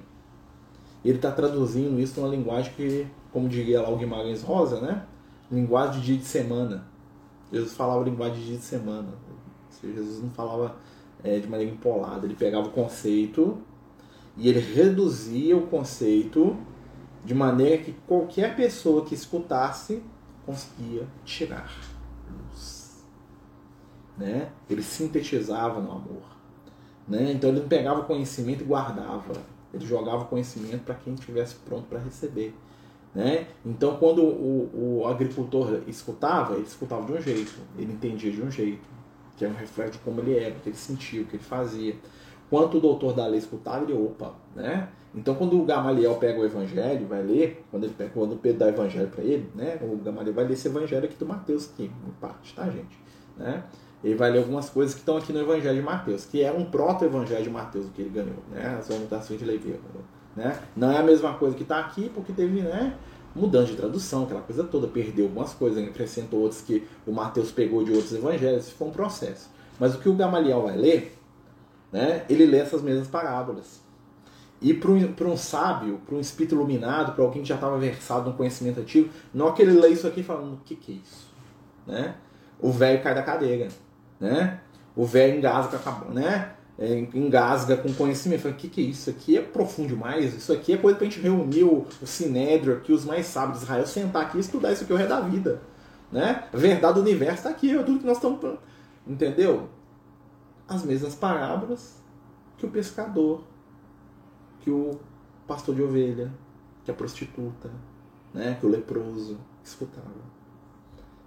[1.06, 5.06] Ele está traduzindo isso numa linguagem que, como diria lá o Guimarães Rosa, né?
[5.50, 6.86] Linguagem de dia de semana.
[7.50, 9.08] Jesus falava linguagem de dia de semana.
[9.82, 10.76] Jesus não falava
[11.24, 12.26] é, de maneira empolada.
[12.26, 13.58] Ele pegava o conceito
[14.36, 16.58] e ele reduzia o conceito
[17.24, 20.04] de maneira que qualquer pessoa que escutasse
[20.46, 21.72] conseguia tirar
[22.30, 23.06] luz.
[24.18, 24.50] Né?
[24.70, 26.24] Ele sintetizava no amor.
[27.08, 27.32] Né?
[27.32, 29.34] Então ele não pegava conhecimento e guardava.
[29.74, 32.56] Ele jogava conhecimento para quem estivesse pronto para receber.
[33.14, 33.48] Né?
[33.66, 38.52] Então, quando o, o, agricultor escutava, ele escutava de um jeito, ele entendia de um
[38.52, 38.88] jeito,
[39.36, 41.44] que é um reflexo de como ele era, o que ele sentia, o que ele
[41.44, 41.96] fazia.
[42.50, 44.90] Quanto o doutor da lei escutava, ele, opa, né?
[45.14, 48.60] Então, quando o Gamaliel pega o evangelho, vai ler, quando, ele pega, quando o Pedro
[48.60, 49.78] dá o evangelho para ele, né?
[49.82, 52.98] O Gamaliel vai ler esse evangelho aqui do Mateus, aqui, em parte, tá, gente?
[53.38, 53.64] Né?
[54.04, 56.66] Ele vai ler algumas coisas que estão aqui no evangelho de Mateus, que é um
[56.66, 58.78] proto-evangelho de Mateus que ele ganhou, né?
[58.80, 59.80] As anotações de Levi.
[60.36, 60.58] Né?
[60.76, 62.96] Não é a mesma coisa que está aqui, porque teve né,
[63.36, 67.84] mudança de tradução, aquela coisa toda, perdeu algumas coisas, acrescentou outras que o Mateus pegou
[67.84, 69.50] de outros evangelhos, foi um processo.
[69.80, 71.19] Mas o que o Gamaliel vai ler,
[71.92, 73.82] né, ele lê essas mesmas parábolas.
[74.62, 78.30] E para um, um sábio, para um espírito iluminado, para alguém que já estava versado
[78.30, 80.96] no conhecimento antigo, não é que ele lê isso aqui falando, o que, que é
[80.96, 81.28] isso?
[81.88, 82.16] Né?
[82.60, 83.70] O velho cai da cadeira.
[84.20, 84.60] Né?
[84.96, 86.52] O velho engasga a, né?
[86.80, 88.42] é, engasga com conhecimento.
[88.42, 89.10] Fala, o que, que é isso?
[89.10, 90.34] aqui é profundo demais.
[90.34, 93.66] Isso aqui é coisa pra gente reunir o, o Sinédrio aqui, os mais sábios de
[93.66, 95.62] Israel, sentar aqui e estudar isso aqui o resto da vida.
[96.12, 96.46] Né?
[96.52, 98.40] A verdade do universo está aqui, é tudo que nós estamos.
[99.06, 99.68] Entendeu?
[100.70, 102.00] As mesmas parábolas
[102.58, 103.44] que o pescador,
[104.62, 105.00] que o
[105.48, 106.32] pastor de ovelha,
[106.86, 107.72] que a prostituta,
[108.34, 108.56] né?
[108.60, 110.30] que o leproso escutava.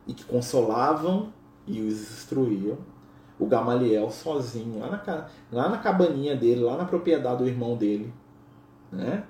[0.07, 1.33] E que consolavam
[1.67, 2.79] e os instruíam
[3.39, 8.13] o Gamaliel sozinho, lá na, lá na cabaninha dele, lá na propriedade do irmão dele,
[8.91, 9.25] né?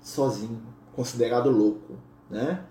[0.00, 0.62] Sozinho,
[0.94, 1.94] considerado louco,
[2.30, 2.64] né?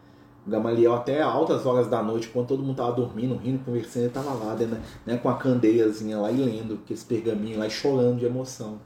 [0.46, 4.34] Gamaliel até altas horas da noite, quando todo mundo tava dormindo, rindo, conversando, ele tava
[4.34, 8.26] lá, né, né, com a candeiazinha lá e lendo aqueles pergaminhos lá e chorando de
[8.26, 8.80] emoção,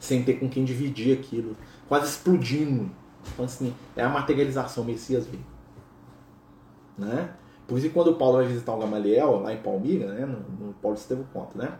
[0.00, 1.56] sem ter com quem dividir aquilo,
[1.88, 2.90] quase explodindo.
[3.32, 5.44] Então, assim, é a materialização, o Messias veio.
[6.98, 7.30] Né?
[7.66, 10.66] Por isso que quando o Paulo vai visitar o Gamaliel, lá em Palmira, né, no,
[10.66, 11.72] no Paulo Estevam conta, né?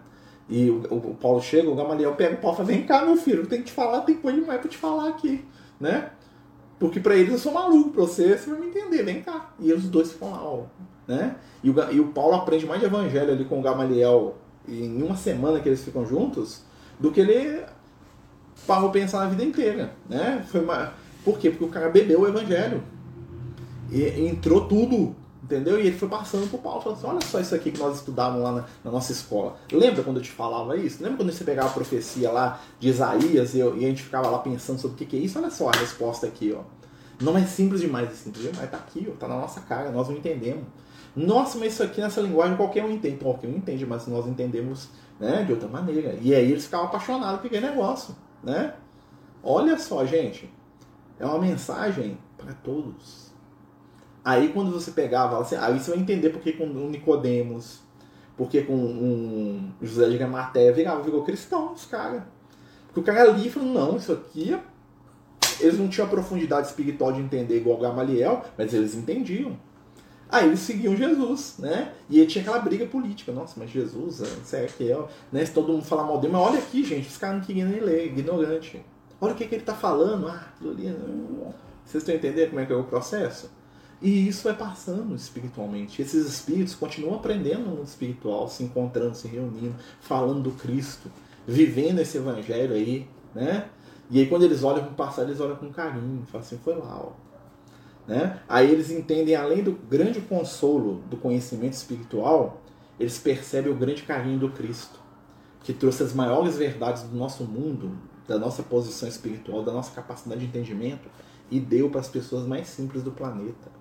[0.48, 3.16] E o, o, Paulo chega, o Gamaliel pega o Paulo e fala, vem cá, meu
[3.16, 5.44] filho, tem que te falar, tem coisa demais pra te falar aqui,
[5.80, 6.10] né?
[6.78, 9.54] Porque para eles eu sou maluco, pra você, você vai me entender, vem cá.
[9.58, 10.64] E os dois ficam lá, ó,
[11.08, 11.36] né?
[11.62, 14.36] E o, e o Paulo aprende mais de evangelho ali com o Gamaliel
[14.68, 16.62] em uma semana que eles ficam juntos,
[16.98, 17.64] do que ele
[18.66, 20.44] parou pensar na vida inteira, né?
[20.48, 20.92] Foi uma...
[21.24, 21.50] Por quê?
[21.50, 22.82] Porque o cara bebeu o evangelho.
[23.90, 25.14] E entrou tudo
[25.46, 25.78] Entendeu?
[25.78, 28.42] E ele foi passando pro Paulo, falando assim, olha só isso aqui que nós estudávamos
[28.42, 29.56] lá na, na, nossa escola.
[29.70, 31.00] Lembra quando eu te falava isso?
[31.00, 34.28] Lembra quando você pegava a profecia lá de Isaías e, eu, e a gente ficava
[34.28, 35.38] lá pensando sobre o que, que é isso?
[35.38, 36.62] Olha só a resposta aqui, ó.
[37.22, 40.08] Não é simples demais, é simples demais, tá aqui, ó, tá na nossa cara, nós
[40.08, 40.64] não entendemos.
[41.14, 43.18] Nossa, mas isso aqui nessa linguagem qualquer um entende.
[43.22, 44.88] Qualquer um entende, mas nós entendemos
[45.20, 46.18] né, de outra maneira.
[46.20, 48.16] E aí eles ficavam apaixonados por aquele negócio.
[48.42, 48.74] Né?
[49.44, 50.52] Olha só, gente.
[51.20, 53.25] É uma mensagem para todos
[54.26, 57.78] Aí quando você pegava, assim, aí você vai entender porque com o Nicodemos,
[58.36, 62.24] porque com um José de Gamaté virava, virou cristão, os caras.
[62.88, 64.58] Porque o cara ali falou, não, isso aqui.
[65.60, 69.56] Eles não tinham a profundidade espiritual de entender igual Gamaliel, mas eles entendiam.
[70.28, 71.92] Aí eles seguiam Jesus, né?
[72.10, 73.30] E aí tinha aquela briga política.
[73.30, 74.98] Nossa, mas Jesus, será que é?
[75.30, 75.44] Né?
[75.44, 77.78] Se todo mundo falar mal dele, mas olha aqui, gente, os caras não queriam nem
[77.78, 78.84] ler, ignorante.
[79.20, 80.26] Olha o que, que ele tá falando.
[80.26, 80.96] Ah, aquilo ali.
[81.84, 83.54] Vocês estão entendendo como é que é o processo?
[84.00, 86.02] E isso vai passando espiritualmente.
[86.02, 91.10] Esses espíritos continuam aprendendo no mundo espiritual, se encontrando, se reunindo, falando do Cristo,
[91.46, 93.68] vivendo esse evangelho aí, né?
[94.10, 96.76] E aí quando eles olham para o passado, eles olham com carinho, falam assim, foi
[96.76, 97.12] lá, ó.
[98.06, 98.40] Né?
[98.48, 102.62] Aí eles entendem, além do grande consolo do conhecimento espiritual,
[103.00, 105.00] eles percebem o grande carinho do Cristo,
[105.62, 110.40] que trouxe as maiores verdades do nosso mundo, da nossa posição espiritual, da nossa capacidade
[110.40, 111.08] de entendimento,
[111.50, 113.75] e deu para as pessoas mais simples do planeta.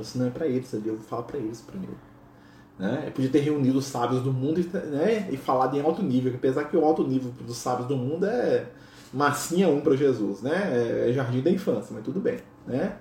[0.00, 1.98] Então, se não é para eles, eu vou falar para eles primeiro.
[2.78, 3.04] Né?
[3.08, 6.64] Eu podia ter reunido os sábios do mundo né, e falado em alto nível, apesar
[6.64, 8.66] que o alto nível dos sábios do mundo é
[9.12, 11.08] massinha um para Jesus, né?
[11.08, 12.96] É jardim da infância, mas tudo bem, né?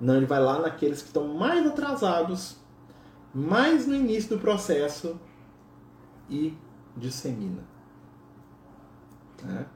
[0.00, 2.56] Não, ele vai lá naqueles que estão mais atrasados,
[3.32, 5.20] mais no início do processo
[6.28, 6.56] e
[6.96, 7.62] dissemina.
[9.44, 9.66] Né?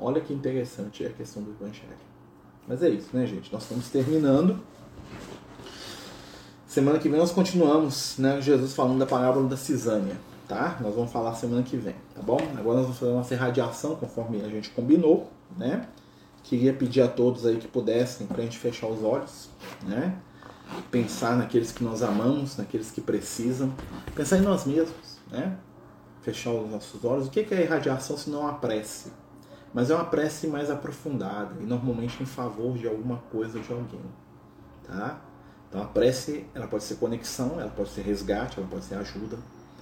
[0.00, 1.92] Olha que interessante a questão do evangelho.
[2.66, 3.52] Mas é isso, né, gente?
[3.52, 4.60] Nós estamos terminando.
[6.76, 8.38] Semana que vem nós continuamos, né?
[8.38, 10.14] Jesus falando da parábola da cisânia,
[10.46, 10.76] tá?
[10.82, 12.36] Nós vamos falar semana que vem, tá bom?
[12.54, 15.88] Agora nós vamos fazer nossa irradiação conforme a gente combinou, né?
[16.42, 19.48] Queria pedir a todos aí que pudessem para a gente fechar os olhos,
[19.84, 20.18] né?
[20.90, 23.72] Pensar naqueles que nós amamos, naqueles que precisam,
[24.14, 25.56] pensar em nós mesmos, né?
[26.20, 27.28] Fechar os nossos olhos.
[27.28, 29.10] O que é a irradiação se não a prece?
[29.72, 33.72] mas é uma prece mais aprofundada e normalmente em favor de alguma coisa ou de
[33.72, 34.00] alguém,
[34.86, 35.20] tá?
[35.76, 39.36] Então a prece, ela pode ser conexão, ela pode ser resgate, ela pode ser ajuda,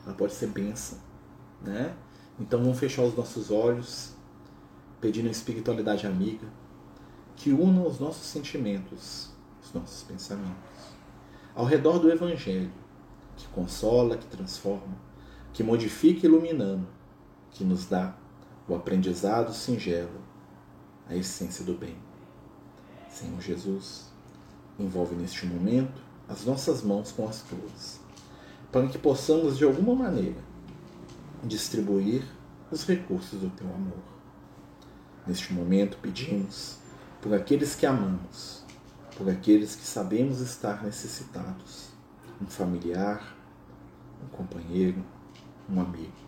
[0.04, 0.98] ela pode ser bênção,
[1.62, 1.94] né?
[2.36, 4.12] Então vamos fechar os nossos olhos,
[5.00, 6.48] pedindo a espiritualidade amiga
[7.36, 9.30] que una os nossos sentimentos,
[9.62, 10.82] os nossos pensamentos,
[11.54, 12.72] ao redor do Evangelho,
[13.36, 14.96] que consola, que transforma,
[15.52, 16.88] que modifica iluminando,
[17.52, 18.16] que nos dá
[18.66, 20.20] o aprendizado singelo,
[21.08, 21.96] a essência do bem.
[23.08, 24.12] Senhor Jesus,
[24.78, 28.00] envolve neste momento as nossas mãos com as tuas,
[28.72, 30.40] para que possamos de alguma maneira
[31.42, 32.24] distribuir
[32.70, 34.02] os recursos do teu amor.
[35.26, 36.78] Neste momento pedimos
[37.20, 38.64] por aqueles que amamos,
[39.16, 41.90] por aqueles que sabemos estar necessitados,
[42.40, 43.36] um familiar,
[44.22, 45.04] um companheiro,
[45.70, 46.24] um amigo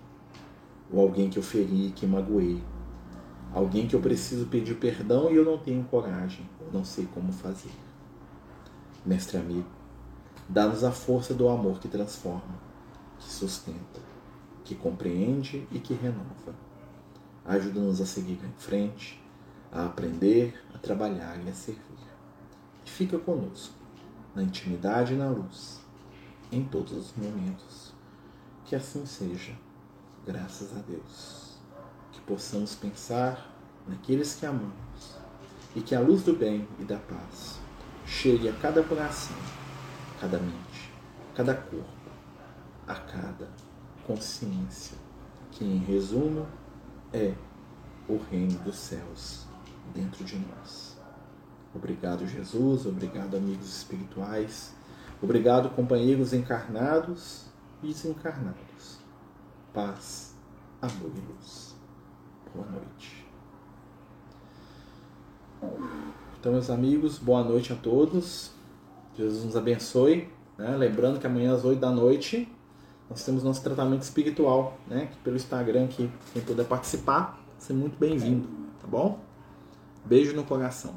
[0.93, 2.63] ou alguém que eu feri, que magoei,
[3.53, 7.71] alguém que eu preciso pedir perdão e eu não tenho coragem, não sei como fazer.
[9.07, 9.69] Mestre amigo,
[10.49, 12.59] dá-nos a força do amor que transforma,
[13.21, 14.01] que sustenta,
[14.65, 16.57] que compreende e que renova.
[17.45, 19.23] Ajuda-nos a seguir em frente,
[19.71, 21.81] a aprender, a trabalhar e a servir.
[22.85, 23.77] E fica conosco,
[24.35, 25.81] na intimidade e na luz,
[26.51, 27.95] em todos os momentos.
[28.65, 29.57] Que assim seja
[30.27, 31.61] graças a Deus.
[32.11, 35.15] Que possamos pensar naqueles que amamos
[35.77, 37.65] e que a luz do bem e da paz
[38.07, 39.37] chegue a cada coração,
[40.21, 40.93] cada mente,
[41.35, 41.87] cada corpo,
[42.87, 43.49] a cada
[44.07, 44.97] consciência,
[45.51, 46.47] que em resumo
[47.13, 47.35] é
[48.09, 49.47] o reino dos céus
[49.95, 50.97] dentro de nós.
[51.75, 54.73] Obrigado, Jesus, obrigado, amigos espirituais,
[55.21, 57.47] obrigado, companheiros encarnados
[57.83, 58.67] e desencarnados
[59.77, 60.35] paz,
[60.81, 61.77] amor e luz.
[62.55, 63.27] Boa noite.
[66.47, 68.53] Então, meus amigos, boa noite a todos.
[69.19, 70.29] Jesus nos abençoe.
[70.57, 70.77] Né?
[70.77, 72.49] Lembrando que amanhã às 8 da noite
[73.11, 75.11] nós temos nosso tratamento espiritual, né?
[75.25, 78.47] Pelo Instagram que quem puder participar, ser muito bem-vindo,
[78.81, 79.19] tá bom?
[80.05, 80.95] Beijo no coração.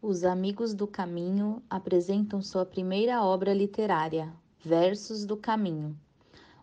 [0.00, 4.32] Os Amigos do Caminho apresentam sua primeira obra literária,
[4.64, 5.96] Versos do Caminho,